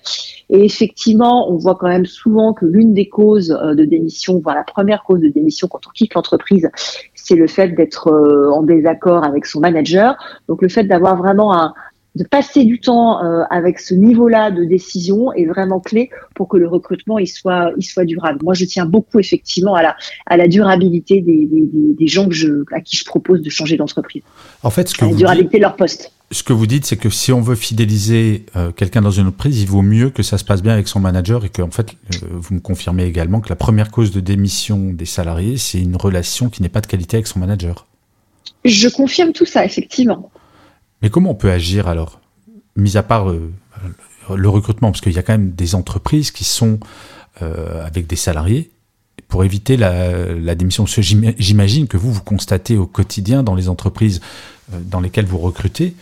Et 0.51 0.65
effectivement, 0.65 1.51
on 1.51 1.57
voit 1.57 1.77
quand 1.77 1.89
même 1.89 2.07
souvent 2.07 2.53
que 2.53 2.67
l'une 2.67 2.93
des 2.95 3.09
causes 3.09 3.49
de 3.49 3.85
démission, 3.85 4.41
voire 4.41 4.57
la 4.57 4.65
première 4.65 5.03
cause 5.05 5.21
de 5.21 5.29
démission 5.29 5.69
quand 5.69 5.87
on 5.87 5.91
quitte 5.91 6.15
l'entreprise, 6.15 6.71
c'est 7.15 7.37
le 7.37 7.47
fait 7.47 7.69
d'être 7.69 8.11
en 8.53 8.63
désaccord 8.63 9.25
avec 9.25 9.47
son 9.47 9.61
manager. 9.61 10.17
Donc 10.49 10.63
le 10.63 10.69
fait 10.69 10.85
d'avoir 10.85 11.17
vraiment 11.17 11.55
un, 11.55 11.73
de 12.17 12.25
passer 12.25 12.65
du 12.65 12.81
temps 12.81 13.23
euh, 13.23 13.43
avec 13.51 13.79
ce 13.79 13.95
niveau-là 13.95 14.51
de 14.51 14.65
décision 14.65 15.33
est 15.33 15.47
vraiment 15.47 15.81
clé 15.81 16.11
pour 16.35 16.49
que 16.49 16.57
le 16.57 16.69
recrutement 16.69 17.19
il 17.19 17.29
soit 17.29 17.73
il 17.77 17.85
soit 17.85 18.05
durable. 18.05 18.41
Moi, 18.43 18.55
je 18.55 18.65
tiens 18.65 18.85
beaucoup 18.87 19.19
effectivement 19.19 19.75
à 19.75 19.83
la 19.83 19.97
à 20.27 20.37
la 20.37 20.49
durabilité 20.49 21.21
des, 21.21 21.47
des, 21.47 21.69
des 21.99 22.07
gens 22.07 22.29
que 22.29 22.35
je 22.35 22.65
à 22.73 22.81
qui 22.81 22.97
je 22.97 23.05
propose 23.05 23.43
de 23.43 23.51
changer 23.51 23.77
d'entreprise. 23.77 24.23
En 24.63 24.71
fait, 24.71 24.89
ce 24.89 24.95
que 24.95 25.05
la 25.05 25.11
vous 25.13 25.17
durabilité 25.17 25.59
de 25.59 25.63
leur 25.63 25.77
poste. 25.77 26.13
Ce 26.33 26.45
que 26.45 26.53
vous 26.53 26.67
dites, 26.67 26.87
c'est 26.87 26.97
que 26.97 27.11
si 27.11 27.33
on 27.33 27.41
veut 27.41 27.57
fidéliser 27.57 28.47
euh, 28.55 28.71
quelqu'un 28.71 29.03
dans 29.03 29.11
une 29.11 29.27
entreprise, 29.27 29.61
il 29.63 29.67
vaut 29.69 29.83
mieux 29.83 30.11
que 30.11 30.23
ça 30.23 30.39
se 30.39 30.45
passe 30.45 30.63
bien 30.63 30.73
avec 30.73 30.87
son 30.87 31.01
manager 31.01 31.45
et 31.45 31.49
que, 31.49 31.61
en 31.61 31.73
fait, 31.73 31.97
euh, 32.15 32.27
vous 32.31 32.55
me 32.55 32.61
confirmez 32.61 33.05
également 33.05 33.41
que 33.41 33.49
la 33.49 33.57
première 33.57 33.91
cause 33.91 34.13
de 34.13 34.21
démission 34.21 34.93
des 34.93 35.07
salariés, 35.07 35.57
c'est 35.57 35.81
une 35.81 35.97
relation 35.97 36.49
qui 36.49 36.63
n'est 36.63 36.69
pas 36.69 36.81
de 36.81 36.87
qualité 36.87 37.17
avec 37.17 37.27
son 37.27 37.41
manager. 37.41 37.89
Je 38.65 38.89
confirme 38.89 39.33
tout 39.33 39.45
ça, 39.45 39.65
effectivement. 39.65 40.31
Mais 41.03 41.11
comment 41.11 41.31
on 41.31 41.35
peut 41.35 41.51
agir 41.51 41.89
alors 41.89 42.21
Mis 42.77 42.97
à 42.97 43.03
part 43.03 43.31
euh, 43.31 43.53
le 44.35 44.49
recrutement, 44.49 44.91
parce 44.91 45.01
qu'il 45.01 45.13
y 45.13 45.19
a 45.19 45.23
quand 45.23 45.33
même 45.33 45.53
des 45.53 45.75
entreprises 45.75 46.31
qui 46.31 46.45
sont 46.45 46.79
euh, 47.43 47.85
avec 47.87 48.07
des 48.07 48.17
salariés 48.17 48.71
pour 49.29 49.45
éviter 49.45 49.77
la, 49.77 50.55
démission. 50.55 50.87
J'imagine 50.87 51.87
que 51.87 51.97
vous, 51.97 52.13
vous 52.13 52.23
constatez 52.23 52.77
au 52.77 52.87
quotidien 52.87 53.43
dans 53.43 53.55
les 53.55 53.69
entreprises 53.69 54.21
euh, 54.73 54.81
dans 54.85 55.01
lesquelles 55.01 55.27
vous 55.27 55.39
recrutez 55.39 55.95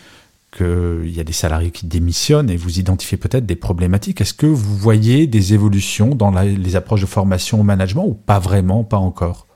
qu'il 0.56 1.14
y 1.14 1.20
a 1.20 1.24
des 1.24 1.34
salariés 1.34 1.70
qui 1.70 1.86
démissionnent 1.86 2.48
et 2.48 2.56
vous 2.56 2.78
identifiez 2.78 3.18
peut-être 3.18 3.44
des 3.44 3.56
problématiques. 3.56 4.22
Est-ce 4.22 4.32
que 4.32 4.46
vous 4.46 4.76
voyez 4.76 5.26
des 5.26 5.52
évolutions 5.52 6.14
dans 6.14 6.30
les 6.30 6.74
approches 6.74 7.02
de 7.02 7.06
formation 7.06 7.60
au 7.60 7.64
management 7.64 8.06
ou 8.06 8.14
pas 8.14 8.38
vraiment, 8.38 8.82
pas 8.82 8.96
encore? 8.96 9.47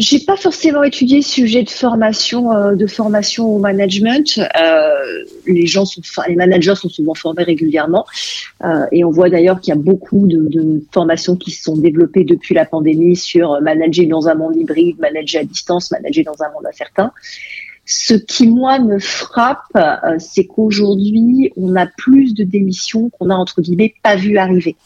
J'ai 0.00 0.18
pas 0.18 0.36
forcément 0.36 0.82
étudié 0.82 1.20
ce 1.20 1.30
sujet 1.30 1.62
de 1.62 1.68
formation, 1.68 2.52
euh, 2.52 2.74
de 2.74 2.86
formation 2.86 3.54
au 3.54 3.58
management. 3.58 4.38
Euh, 4.38 5.24
les 5.46 5.66
gens 5.66 5.84
sont, 5.84 6.00
les 6.26 6.36
managers 6.36 6.74
sont 6.74 6.88
souvent 6.88 7.14
formés 7.14 7.42
régulièrement, 7.42 8.06
euh, 8.64 8.86
et 8.92 9.04
on 9.04 9.10
voit 9.10 9.28
d'ailleurs 9.28 9.60
qu'il 9.60 9.74
y 9.74 9.76
a 9.76 9.80
beaucoup 9.80 10.26
de, 10.26 10.48
de, 10.48 10.82
formations 10.90 11.36
qui 11.36 11.50
se 11.50 11.64
sont 11.64 11.76
développées 11.76 12.24
depuis 12.24 12.54
la 12.54 12.64
pandémie 12.64 13.14
sur 13.14 13.60
manager 13.60 14.06
dans 14.08 14.26
un 14.26 14.34
monde 14.34 14.56
hybride, 14.56 14.98
manager 14.98 15.42
à 15.42 15.44
distance, 15.44 15.90
manager 15.90 16.24
dans 16.24 16.42
un 16.42 16.50
monde 16.50 16.66
incertain. 16.66 17.12
Ce 17.84 18.14
qui 18.14 18.46
moi 18.46 18.78
me 18.78 19.00
frappe, 19.00 19.58
euh, 19.74 20.16
c'est 20.18 20.46
qu'aujourd'hui 20.46 21.52
on 21.56 21.74
a 21.74 21.86
plus 21.86 22.34
de 22.34 22.44
démissions 22.44 23.10
qu'on 23.10 23.30
a 23.30 23.34
entre 23.34 23.60
guillemets 23.60 23.94
pas 24.02 24.16
vu 24.16 24.38
arriver. 24.38 24.76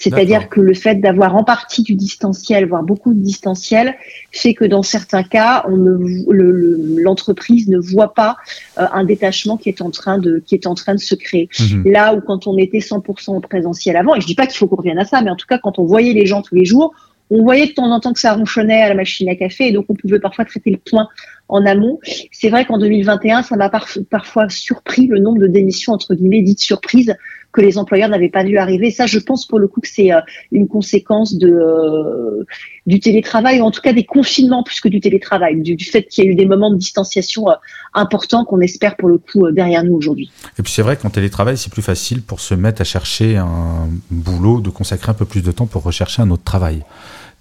C'est-à-dire 0.00 0.48
que 0.48 0.60
le 0.60 0.72
fait 0.72 0.96
d'avoir 0.96 1.36
en 1.36 1.44
partie 1.44 1.82
du 1.82 1.94
distanciel, 1.94 2.66
voire 2.66 2.82
beaucoup 2.82 3.12
de 3.12 3.20
distanciel, 3.20 3.94
fait 4.32 4.54
que 4.54 4.64
dans 4.64 4.82
certains 4.82 5.22
cas, 5.22 5.64
l'entreprise 5.68 7.68
ne 7.68 7.78
voit 7.78 8.14
pas 8.14 8.38
euh, 8.78 8.86
un 8.92 9.04
détachement 9.04 9.58
qui 9.58 9.68
est 9.68 9.82
en 9.82 9.90
train 9.90 10.18
de 10.18 10.42
qui 10.44 10.54
est 10.54 10.66
en 10.66 10.74
train 10.74 10.94
de 10.94 11.00
se 11.00 11.14
créer. 11.14 11.50
Mhm. 11.60 11.92
Là 11.92 12.14
où 12.14 12.22
quand 12.22 12.46
on 12.46 12.56
était 12.56 12.78
100% 12.78 13.36
en 13.36 13.40
présentiel 13.42 13.96
avant, 13.96 14.14
et 14.14 14.22
je 14.22 14.26
dis 14.26 14.34
pas 14.34 14.46
qu'il 14.46 14.56
faut 14.56 14.66
qu'on 14.66 14.76
revienne 14.76 14.98
à 14.98 15.04
ça, 15.04 15.20
mais 15.20 15.30
en 15.30 15.36
tout 15.36 15.46
cas 15.46 15.58
quand 15.58 15.78
on 15.78 15.84
voyait 15.84 16.14
les 16.14 16.24
gens 16.24 16.40
tous 16.40 16.54
les 16.54 16.64
jours, 16.64 16.94
on 17.28 17.42
voyait 17.42 17.66
de 17.66 17.72
temps 17.72 17.90
en 17.90 18.00
temps 18.00 18.14
que 18.14 18.20
ça 18.20 18.32
ronchonnait 18.32 18.82
à 18.82 18.88
la 18.88 18.94
machine 18.94 19.28
à 19.28 19.36
café, 19.36 19.68
et 19.68 19.72
donc 19.72 19.84
on 19.88 19.94
pouvait 19.94 20.18
parfois 20.18 20.46
traiter 20.46 20.70
le 20.70 20.78
point 20.78 21.08
en 21.48 21.64
amont. 21.66 22.00
C'est 22.32 22.48
vrai 22.48 22.64
qu'en 22.64 22.78
2021, 22.78 23.42
ça 23.42 23.56
m'a 23.56 23.70
parfois 24.10 24.48
surpris 24.48 25.06
le 25.06 25.18
nombre 25.18 25.40
de 25.40 25.46
démissions 25.46 25.92
entre 25.92 26.14
guillemets 26.14 26.42
dites 26.42 26.60
surprises 26.60 27.14
que 27.52 27.60
les 27.60 27.78
employeurs 27.78 28.08
n'avaient 28.08 28.28
pas 28.28 28.44
vu 28.44 28.58
arriver. 28.58 28.90
Ça, 28.90 29.06
je 29.06 29.18
pense 29.18 29.46
pour 29.46 29.58
le 29.58 29.68
coup 29.68 29.80
que 29.80 29.88
c'est 29.88 30.12
euh, 30.12 30.20
une 30.52 30.68
conséquence 30.68 31.34
de 31.34 31.50
euh, 31.50 32.44
du 32.86 33.00
télétravail, 33.00 33.60
ou 33.60 33.64
en 33.64 33.70
tout 33.70 33.80
cas 33.80 33.92
des 33.92 34.04
confinements 34.04 34.62
plus 34.62 34.80
que 34.80 34.88
du 34.88 35.00
télétravail, 35.00 35.60
du, 35.60 35.84
fait 35.84 36.04
qu'il 36.04 36.24
y 36.24 36.28
a 36.28 36.30
eu 36.30 36.34
des 36.34 36.46
moments 36.46 36.70
de 36.70 36.76
distanciation 36.76 37.50
euh, 37.50 37.54
importants 37.94 38.44
qu'on 38.44 38.60
espère 38.60 38.96
pour 38.96 39.08
le 39.08 39.18
coup 39.18 39.50
derrière 39.50 39.84
nous 39.84 39.94
aujourd'hui. 39.94 40.30
Et 40.58 40.62
puis 40.62 40.72
c'est 40.72 40.82
vrai 40.82 40.96
qu'en 40.96 41.10
télétravail, 41.10 41.56
c'est 41.56 41.72
plus 41.72 41.82
facile 41.82 42.22
pour 42.22 42.40
se 42.40 42.54
mettre 42.54 42.80
à 42.82 42.84
chercher 42.84 43.36
un 43.36 43.88
boulot, 44.10 44.60
de 44.60 44.70
consacrer 44.70 45.10
un 45.10 45.14
peu 45.14 45.24
plus 45.24 45.42
de 45.42 45.52
temps 45.52 45.66
pour 45.66 45.82
rechercher 45.82 46.22
un 46.22 46.30
autre 46.30 46.44
travail. 46.44 46.82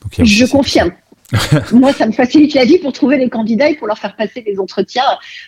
Donc, 0.01 0.25
je 0.25 0.45
confirme. 0.45 0.91
Moi, 1.71 1.93
ça 1.93 2.07
me 2.07 2.11
facilite 2.11 2.53
la 2.53 2.65
vie 2.65 2.77
pour 2.77 2.93
trouver 2.93 3.17
les 3.17 3.29
candidats 3.29 3.69
et 3.69 3.75
pour 3.75 3.87
leur 3.87 3.97
faire 3.97 4.15
passer 4.15 4.41
des 4.41 4.59
entretiens, 4.59 5.03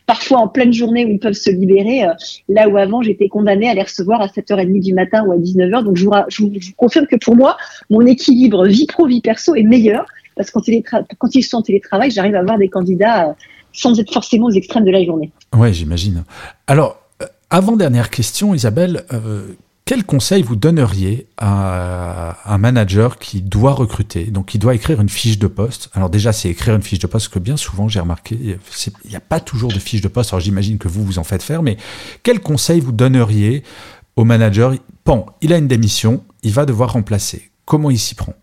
parfois 0.06 0.40
en 0.40 0.48
pleine 0.48 0.74
journée 0.74 1.06
où 1.06 1.10
ils 1.10 1.20
peuvent 1.20 1.34
se 1.34 1.50
libérer, 1.50 2.04
euh, 2.04 2.14
là 2.50 2.68
où 2.68 2.78
avant 2.78 3.02
j'étais 3.02 3.28
condamnée 3.28 3.70
à 3.70 3.74
les 3.74 3.84
recevoir 3.84 4.22
à 4.22 4.28
7h30 4.28 4.82
du 4.82 4.94
matin 4.94 5.24
ou 5.26 5.32
à 5.32 5.38
19h. 5.38 5.84
Donc 5.84 5.98
je 5.98 6.06
vous, 6.06 6.52
confirme 6.78 7.08
que 7.08 7.16
pour 7.16 7.36
moi, 7.36 7.58
mon 7.90 8.06
équilibre 8.06 8.66
vie 8.68 8.86
pro, 8.86 9.08
vie 9.08 9.22
perso 9.22 9.56
est 9.56 9.64
meilleur 9.64 10.06
parce 10.36 10.52
que 10.52 10.60
quand, 11.18 11.36
ils 11.36 11.44
sont 11.44 11.58
en 11.58 11.62
télétravail, 11.62 12.12
j'arrive 12.12 12.36
à 12.36 12.40
avoir 12.40 12.58
des 12.58 12.70
candidats 12.70 13.30
euh, 13.30 13.34
sans 13.74 14.00
être 14.00 14.12
forcément 14.14 14.48
aux 14.48 14.52
extrêmes 14.52 14.86
de 14.86 14.92
la 14.92 15.04
journée. 15.04 15.32
Oui, 15.56 15.74
j'imagine. 15.74 16.24
Alors, 16.68 16.98
euh, 17.22 17.26
avant-dernière 17.50 18.10
question, 18.10 18.54
Isabelle, 18.54 19.04
quel 19.92 20.06
conseil 20.06 20.42
vous 20.42 20.56
donneriez 20.56 21.28
à 21.36 22.38
un 22.46 22.58
manager 22.58 23.20
qui 23.20 23.42
doit 23.42 23.74
recruter, 23.74 24.24
donc 24.24 24.46
qui 24.46 24.58
doit 24.58 24.74
écrire 24.74 25.02
une 25.02 25.10
fiche 25.10 25.38
de 25.38 25.48
poste? 25.48 25.90
Alors 25.92 26.10
déjà, 26.10 26.32
c'est 26.32 26.48
écrire 26.48 26.76
une 26.76 26.82
fiche 26.82 27.00
de 27.00 27.08
poste, 27.08 27.28
que 27.28 27.40
bien 27.40 27.58
souvent, 27.58 27.90
j'ai 27.90 28.00
remarqué, 28.00 28.38
il 28.42 29.10
n'y 29.10 29.18
a 29.18 29.20
pas 29.20 29.42
toujours 29.42 29.70
de 29.70 29.80
fiche 29.80 30.00
de 30.00 30.08
poste, 30.08 30.32
alors 30.32 30.40
j'imagine 30.40 30.78
que 30.78 30.88
vous, 30.88 31.04
vous 31.04 31.20
en 31.20 31.26
faites 31.26 31.44
faire, 31.44 31.62
mais 31.62 31.76
quel 32.24 32.40
conseil 32.40 32.80
vous 32.80 32.94
donneriez 32.94 33.64
au 34.16 34.24
manager? 34.24 34.76
Bon, 35.06 35.26
il 35.42 35.52
a 35.52 35.58
une 35.58 35.68
démission, 35.68 36.24
il 36.42 36.54
va 36.54 36.66
devoir 36.66 36.94
remplacer. 36.94 37.52
Comment 37.66 37.92
il 37.92 38.00
s'y 38.00 38.16
prend? 38.16 38.36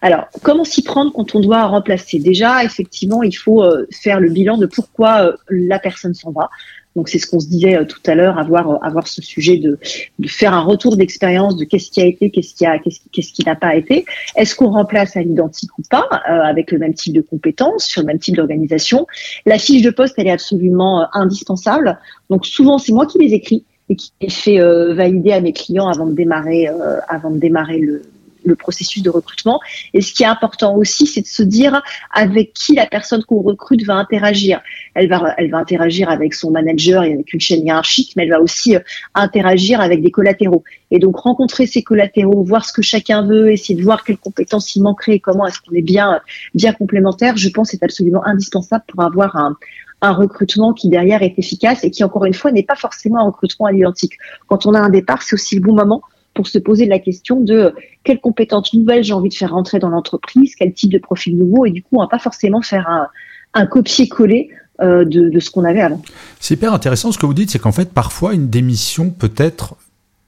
Alors, 0.00 0.28
comment 0.42 0.64
s'y 0.64 0.82
prendre 0.82 1.12
quand 1.12 1.34
on 1.34 1.40
doit 1.40 1.64
remplacer? 1.64 2.18
Déjà, 2.18 2.64
effectivement, 2.64 3.22
il 3.22 3.36
faut 3.36 3.62
euh, 3.62 3.86
faire 3.92 4.20
le 4.20 4.30
bilan 4.30 4.56
de 4.58 4.66
pourquoi 4.66 5.26
euh, 5.26 5.32
la 5.48 5.78
personne 5.78 6.14
s'en 6.14 6.32
va. 6.32 6.50
Donc 6.96 7.08
c'est 7.08 7.18
ce 7.18 7.26
qu'on 7.26 7.40
se 7.40 7.48
disait 7.48 7.76
euh, 7.76 7.84
tout 7.84 8.00
à 8.06 8.14
l'heure, 8.14 8.38
avoir 8.38 8.70
euh, 8.70 8.76
avoir 8.82 9.08
ce 9.08 9.20
sujet 9.20 9.56
de, 9.56 9.78
de 10.18 10.28
faire 10.28 10.54
un 10.54 10.60
retour 10.60 10.96
d'expérience 10.96 11.56
de 11.56 11.64
qu'est-ce 11.64 11.90
qui 11.90 12.00
a 12.00 12.06
été, 12.06 12.30
qu'est-ce 12.30 12.54
qui 12.54 12.66
a, 12.66 12.78
qu'est-ce 12.78 13.32
qui 13.32 13.44
n'a 13.44 13.56
pas 13.56 13.74
été. 13.74 14.04
Est-ce 14.36 14.54
qu'on 14.54 14.70
remplace 14.70 15.16
à 15.16 15.22
l'identique 15.22 15.76
ou 15.78 15.82
pas, 15.90 16.08
euh, 16.12 16.40
avec 16.42 16.70
le 16.70 16.78
même 16.78 16.94
type 16.94 17.14
de 17.14 17.20
compétences, 17.20 17.84
sur 17.84 18.02
le 18.02 18.06
même 18.06 18.18
type 18.18 18.36
d'organisation? 18.36 19.06
La 19.44 19.58
fiche 19.58 19.82
de 19.82 19.90
poste, 19.90 20.14
elle 20.18 20.28
est 20.28 20.32
absolument 20.32 21.08
indispensable. 21.14 21.98
Donc 22.30 22.46
souvent 22.46 22.78
c'est 22.78 22.92
moi 22.92 23.06
qui 23.06 23.18
les 23.18 23.34
écris 23.34 23.64
et 23.88 23.96
qui 23.96 24.12
les 24.20 24.30
fais 24.30 24.58
valider 24.94 25.32
à 25.32 25.40
mes 25.40 25.52
clients 25.52 25.88
avant 25.88 26.06
de 26.06 26.14
démarrer, 26.14 26.68
avant 27.06 27.30
de 27.30 27.38
démarrer 27.38 27.78
le, 27.78 28.02
le 28.44 28.56
processus 28.56 29.02
de 29.02 29.10
recrutement. 29.10 29.60
Et 29.92 30.00
ce 30.00 30.12
qui 30.12 30.22
est 30.22 30.26
important 30.26 30.74
aussi, 30.76 31.06
c'est 31.06 31.22
de 31.22 31.26
se 31.26 31.42
dire 31.42 31.82
avec 32.12 32.52
qui 32.52 32.74
la 32.74 32.86
personne 32.86 33.24
qu'on 33.24 33.42
recrute 33.42 33.84
va 33.84 33.94
interagir. 33.94 34.60
Elle 34.94 35.08
va, 35.08 35.34
elle 35.38 35.50
va 35.50 35.58
interagir 35.58 36.08
avec 36.10 36.34
son 36.34 36.50
manager 36.50 37.02
et 37.02 37.12
avec 37.12 37.32
une 37.32 37.40
chaîne 37.40 37.64
hiérarchique, 37.64 38.12
mais 38.16 38.24
elle 38.24 38.30
va 38.30 38.40
aussi 38.40 38.76
euh, 38.76 38.80
interagir 39.14 39.80
avec 39.80 40.02
des 40.02 40.10
collatéraux. 40.10 40.64
Et 40.90 40.98
donc 40.98 41.16
rencontrer 41.16 41.66
ces 41.66 41.82
collatéraux, 41.82 42.44
voir 42.44 42.64
ce 42.64 42.72
que 42.72 42.82
chacun 42.82 43.26
veut, 43.26 43.50
essayer 43.50 43.78
de 43.78 43.82
voir 43.82 44.04
quelles 44.04 44.18
compétences 44.18 44.76
il 44.76 44.82
manquerait 44.82 45.18
comment 45.18 45.46
est-ce 45.46 45.60
qu'on 45.60 45.74
est 45.74 45.82
bien, 45.82 46.20
bien 46.54 46.72
complémentaires, 46.72 47.36
je 47.36 47.48
pense, 47.48 47.74
est 47.74 47.82
absolument 47.82 48.24
indispensable 48.24 48.84
pour 48.88 49.02
avoir 49.02 49.36
un, 49.36 49.56
un 50.04 50.12
recrutement 50.12 50.72
qui 50.72 50.88
derrière 50.88 51.22
est 51.22 51.34
efficace 51.38 51.82
et 51.82 51.90
qui 51.90 52.04
encore 52.04 52.26
une 52.26 52.34
fois 52.34 52.52
n'est 52.52 52.62
pas 52.62 52.76
forcément 52.76 53.18
un 53.20 53.24
recrutement 53.24 53.66
à 53.66 53.72
l'identique. 53.72 54.18
Quand 54.46 54.66
on 54.66 54.74
a 54.74 54.78
un 54.78 54.90
départ, 54.90 55.22
c'est 55.22 55.34
aussi 55.34 55.56
le 55.56 55.62
bon 55.62 55.74
moment 55.74 56.02
pour 56.34 56.48
se 56.48 56.58
poser 56.58 56.86
la 56.86 56.98
question 56.98 57.40
de 57.40 57.74
quelles 58.02 58.20
compétences 58.20 58.74
nouvelles 58.74 59.04
j'ai 59.04 59.12
envie 59.12 59.28
de 59.28 59.34
faire 59.34 59.52
rentrer 59.52 59.78
dans 59.78 59.88
l'entreprise, 59.88 60.54
quel 60.56 60.72
type 60.72 60.92
de 60.92 60.98
profil 60.98 61.36
nouveau, 61.36 61.64
et 61.66 61.70
du 61.70 61.82
coup, 61.82 61.96
on 61.96 62.00
va 62.00 62.08
pas 62.08 62.18
forcément 62.18 62.60
faire 62.60 63.08
un, 63.54 63.66
copier-coller 63.66 64.50
euh, 64.80 65.04
de, 65.04 65.38
ce 65.38 65.50
qu'on 65.50 65.64
avait 65.64 65.80
avant. 65.80 66.02
C'est 66.40 66.54
hyper 66.54 66.74
intéressant 66.74 67.12
ce 67.12 67.18
que 67.18 67.26
vous 67.26 67.34
dites, 67.34 67.50
c'est 67.50 67.60
qu'en 67.60 67.72
fait, 67.72 67.92
parfois, 67.92 68.34
une 68.34 68.48
démission 68.48 69.10
peut 69.10 69.32
être 69.36 69.76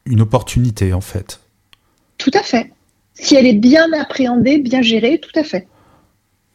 une 0.05 0.21
opportunité, 0.21 0.93
en 0.93 1.01
fait. 1.01 1.41
Tout 2.19 2.31
à 2.35 2.43
fait. 2.43 2.73
Si 3.15 3.35
elle 3.35 3.47
est 3.47 3.55
bien 3.55 3.93
appréhendée, 3.93 4.59
bien 4.59 4.83
gérée, 4.83 5.21
tout 5.21 5.39
à 5.39 5.43
fait. 5.43 5.67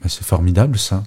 C'est 0.08 0.24
formidable 0.24 0.80
ça. 0.80 1.04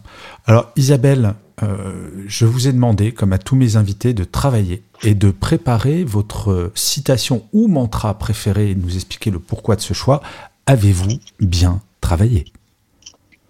Alors 0.47 0.71
Isabelle, 0.77 1.35
euh, 1.63 1.93
je 2.27 2.47
vous 2.47 2.67
ai 2.69 2.73
demandé, 2.73 3.13
comme 3.13 3.33
à 3.33 3.39
tous 3.39 3.57
mes 3.57 3.77
invités, 3.77 4.13
de 4.13 4.25
travailler 4.25 4.83
et 5.03 5.15
de 5.15 5.31
préparer 5.31 6.05
votre 6.05 6.73
citation 6.75 7.45
ou 7.53 7.69
mantra 7.69 8.19
préféré 8.19 8.71
et 8.71 8.75
de 8.75 8.83
nous 8.83 8.97
expliquer 8.97 9.31
le 9.31 9.39
pourquoi 9.39 9.77
de 9.77 9.81
ce 9.81 9.95
choix. 9.95 10.21
Avez-vous 10.67 11.19
bien 11.41 11.81
travaillé? 12.01 12.47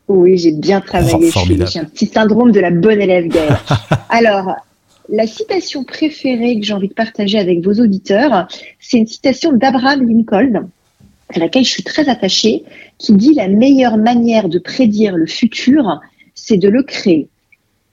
Oui, 0.08 0.36
j'ai 0.36 0.52
bien 0.52 0.80
travaillé. 0.80 1.30
Oh, 1.34 1.40
j'ai 1.46 1.78
un 1.78 1.84
petit 1.84 2.06
syndrome 2.06 2.52
de 2.52 2.60
la 2.60 2.70
bonne 2.70 3.00
élève, 3.00 3.28
Gaëlle. 3.28 3.58
Alors, 4.10 4.54
la 5.08 5.26
citation 5.26 5.84
préférée 5.84 6.60
que 6.60 6.66
j'ai 6.66 6.74
envie 6.74 6.88
de 6.88 6.94
partager 6.94 7.38
avec 7.38 7.64
vos 7.64 7.72
auditeurs, 7.80 8.48
c'est 8.80 8.98
une 8.98 9.06
citation 9.06 9.52
d'Abraham 9.52 10.06
Lincoln, 10.06 10.68
à 11.34 11.38
laquelle 11.38 11.64
je 11.64 11.70
suis 11.70 11.82
très 11.82 12.08
attachée, 12.08 12.64
qui 12.98 13.14
dit 13.14 13.34
la 13.34 13.48
meilleure 13.48 13.96
manière 13.96 14.48
de 14.48 14.58
prédire 14.58 15.16
le 15.16 15.26
futur, 15.26 16.00
c'est 16.34 16.58
de 16.58 16.68
le 16.68 16.82
créer. 16.82 17.28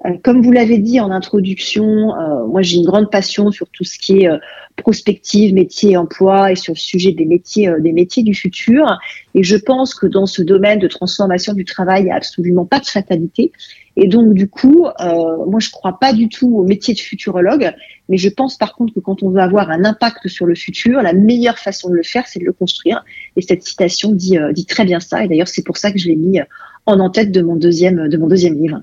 Euh, 0.06 0.18
comme 0.24 0.42
vous 0.42 0.52
l'avez 0.52 0.80
dit 0.80 1.00
en 1.00 1.12
introduction, 1.12 2.16
euh, 2.16 2.46
moi 2.48 2.62
j'ai 2.62 2.78
une 2.78 2.86
grande 2.86 3.12
passion 3.12 3.52
sur 3.52 3.70
tout 3.70 3.84
ce 3.84 4.00
qui 4.00 4.20
est 4.20 4.30
euh, 4.30 4.38
prospective, 4.76 5.54
métier, 5.54 5.96
emploi 5.96 6.52
et 6.52 6.56
sur 6.56 6.74
le 6.74 6.80
sujet 6.80 7.12
des 7.12 7.26
métiers, 7.26 7.72
des 7.80 7.92
métiers 7.92 8.24
du 8.24 8.34
futur. 8.34 8.98
Et 9.36 9.44
je 9.44 9.58
pense 9.58 9.94
que 9.94 10.08
dans 10.08 10.26
ce 10.26 10.42
domaine 10.42 10.80
de 10.80 10.88
transformation 10.88 11.54
du 11.54 11.66
travail, 11.66 12.02
il 12.02 12.06
n'y 12.06 12.12
a 12.12 12.16
absolument 12.16 12.66
pas 12.66 12.80
de 12.80 12.86
fatalité. 12.86 13.52
Et 13.98 14.08
donc 14.08 14.34
du 14.34 14.48
coup, 14.48 14.88
moi 15.00 15.60
je 15.60 15.68
ne 15.68 15.72
crois 15.72 16.00
pas 16.00 16.14
du 16.14 16.30
tout 16.30 16.58
au 16.58 16.64
métier 16.64 16.94
de 16.94 17.00
futurologue, 17.00 17.74
mais 18.08 18.16
je 18.16 18.30
pense 18.30 18.58
par 18.58 18.74
contre 18.74 18.94
que 18.94 19.02
quand 19.02 19.22
on 19.22 19.30
veut 19.30 19.42
avoir 19.42 19.70
un 19.70 19.84
impact 19.84 20.30
sur 20.30 20.46
le 20.46 20.56
futur, 20.56 21.02
la 21.02 21.12
meilleure 21.12 21.60
façon 21.60 21.90
de 21.90 21.96
le 21.96 22.04
faire, 22.04 22.26
c'est 22.26 22.40
de 22.40 22.46
le 22.46 22.54
construire. 22.54 23.04
Et 23.36 23.42
cette 23.42 23.64
citation 23.64 24.14
dit, 24.14 24.38
dit 24.54 24.66
très 24.66 24.86
bien 24.86 25.02
ça. 25.02 25.26
Et 25.26 25.28
d'ailleurs 25.28 25.50
c'est 25.50 25.64
pour 25.64 25.76
ça 25.76 25.92
que 25.92 26.00
je 26.00 26.08
l'ai 26.08 26.16
mis 26.16 26.40
en 26.86 27.00
en-tête 27.00 27.32
de 27.32 27.42
mon 27.42 27.56
deuxième, 27.56 28.08
de 28.08 28.18
mon 28.18 28.28
deuxième 28.28 28.56
livre. 28.56 28.82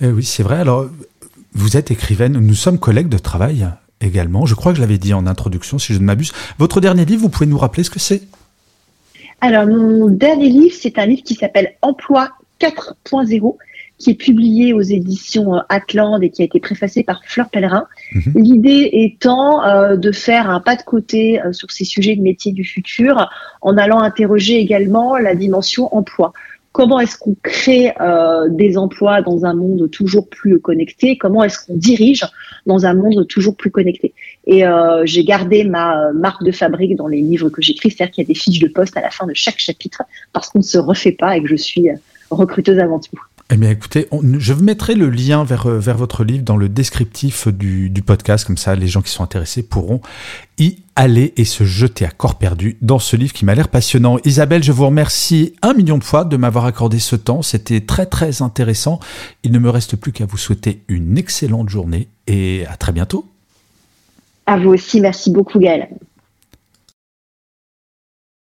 Eh 0.00 0.08
oui, 0.08 0.24
c'est 0.24 0.42
vrai. 0.42 0.56
Alors, 0.56 0.88
vous 1.52 1.76
êtes 1.76 1.90
écrivaine, 1.90 2.34
nous 2.34 2.54
sommes 2.54 2.78
collègues 2.78 3.08
de 3.08 3.18
travail 3.18 3.66
également. 4.00 4.46
Je 4.46 4.54
crois 4.54 4.72
que 4.72 4.76
je 4.76 4.82
l'avais 4.82 4.98
dit 4.98 5.14
en 5.14 5.26
introduction, 5.26 5.78
si 5.78 5.94
je 5.94 5.98
ne 5.98 6.04
m'abuse. 6.04 6.32
Votre 6.58 6.80
dernier 6.80 7.04
livre, 7.04 7.22
vous 7.22 7.28
pouvez 7.28 7.46
nous 7.46 7.58
rappeler 7.58 7.82
ce 7.82 7.90
que 7.90 7.98
c'est? 7.98 8.22
Alors, 9.40 9.66
mon 9.66 10.08
dernier 10.08 10.48
livre, 10.48 10.74
c'est 10.78 10.98
un 10.98 11.06
livre 11.06 11.22
qui 11.22 11.34
s'appelle 11.34 11.74
Emploi 11.82 12.30
4.0 12.60 13.56
qui 13.98 14.10
est 14.10 14.14
publié 14.14 14.72
aux 14.72 14.82
éditions 14.82 15.56
euh, 15.56 15.60
Atland 15.68 16.20
et 16.22 16.30
qui 16.30 16.42
a 16.42 16.44
été 16.44 16.60
préfacé 16.60 17.02
par 17.02 17.22
Fleur 17.24 17.48
Pellerin. 17.48 17.86
Mhm. 18.12 18.32
L'idée 18.34 18.90
étant 18.92 19.64
euh, 19.64 19.96
de 19.96 20.12
faire 20.12 20.50
un 20.50 20.60
pas 20.60 20.76
de 20.76 20.82
côté 20.82 21.40
euh, 21.40 21.52
sur 21.52 21.70
ces 21.70 21.84
sujets 21.84 22.16
de 22.16 22.22
métier 22.22 22.52
du 22.52 22.64
futur 22.64 23.30
en 23.62 23.76
allant 23.76 24.00
interroger 24.00 24.58
également 24.58 25.16
la 25.16 25.34
dimension 25.34 25.94
emploi 25.96 26.32
comment 26.76 27.00
est-ce 27.00 27.16
qu'on 27.16 27.34
crée 27.42 27.94
euh, 28.02 28.50
des 28.50 28.76
emplois 28.76 29.22
dans 29.22 29.46
un 29.46 29.54
monde 29.54 29.90
toujours 29.90 30.28
plus 30.28 30.60
connecté, 30.60 31.16
comment 31.16 31.42
est-ce 31.42 31.64
qu'on 31.64 31.74
dirige 31.74 32.26
dans 32.66 32.84
un 32.84 32.92
monde 32.92 33.26
toujours 33.28 33.56
plus 33.56 33.70
connecté? 33.70 34.12
Et 34.46 34.66
euh, 34.66 35.00
j'ai 35.06 35.24
gardé 35.24 35.64
ma 35.64 36.12
marque 36.12 36.44
de 36.44 36.52
fabrique 36.52 36.94
dans 36.94 37.08
les 37.08 37.22
livres 37.22 37.48
que 37.48 37.62
j'écris, 37.62 37.90
c'est-à-dire 37.90 38.12
qu'il 38.12 38.24
y 38.24 38.26
a 38.26 38.28
des 38.28 38.38
fiches 38.38 38.58
de 38.58 38.68
poste 38.68 38.94
à 38.94 39.00
la 39.00 39.08
fin 39.08 39.26
de 39.26 39.32
chaque 39.32 39.58
chapitre 39.58 40.02
parce 40.34 40.50
qu'on 40.50 40.58
ne 40.58 40.64
se 40.64 40.76
refait 40.76 41.12
pas 41.12 41.38
et 41.38 41.42
que 41.42 41.48
je 41.48 41.56
suis 41.56 41.88
recruteuse 42.30 42.78
avant 42.78 43.00
tout. 43.00 43.18
Eh 43.48 43.56
bien, 43.56 43.70
écoutez, 43.70 44.08
je 44.38 44.54
mettrai 44.54 44.96
le 44.96 45.08
lien 45.08 45.44
vers, 45.44 45.66
euh, 45.66 45.78
vers 45.78 45.96
votre 45.96 46.24
livre 46.24 46.42
dans 46.42 46.56
le 46.56 46.68
descriptif 46.68 47.46
du, 47.46 47.90
du, 47.90 48.02
podcast, 48.02 48.44
comme 48.44 48.56
ça 48.56 48.74
les 48.74 48.88
gens 48.88 49.02
qui 49.02 49.12
sont 49.12 49.22
intéressés 49.22 49.62
pourront 49.62 50.00
y 50.58 50.78
aller 50.96 51.32
et 51.36 51.44
se 51.44 51.62
jeter 51.62 52.04
à 52.04 52.10
corps 52.10 52.38
perdu 52.38 52.76
dans 52.82 52.98
ce 52.98 53.14
livre 53.14 53.32
qui 53.32 53.44
m'a 53.44 53.54
l'air 53.54 53.68
passionnant. 53.68 54.18
Isabelle, 54.24 54.64
je 54.64 54.72
vous 54.72 54.86
remercie 54.86 55.54
un 55.62 55.74
million 55.74 55.96
de 55.96 56.02
fois 56.02 56.24
de 56.24 56.36
m'avoir 56.36 56.64
accordé 56.64 56.98
ce 56.98 57.14
temps, 57.14 57.40
c'était 57.42 57.80
très 57.80 58.06
très 58.06 58.42
intéressant. 58.42 58.98
Il 59.44 59.52
ne 59.52 59.60
me 59.60 59.70
reste 59.70 59.94
plus 59.94 60.10
qu'à 60.10 60.26
vous 60.26 60.38
souhaiter 60.38 60.82
une 60.88 61.16
excellente 61.16 61.68
journée 61.68 62.08
et 62.26 62.66
à 62.66 62.76
très 62.76 62.90
bientôt. 62.90 63.26
À 64.46 64.58
vous 64.58 64.70
aussi, 64.70 65.00
merci 65.00 65.30
beaucoup 65.30 65.60
Gaël. 65.60 65.88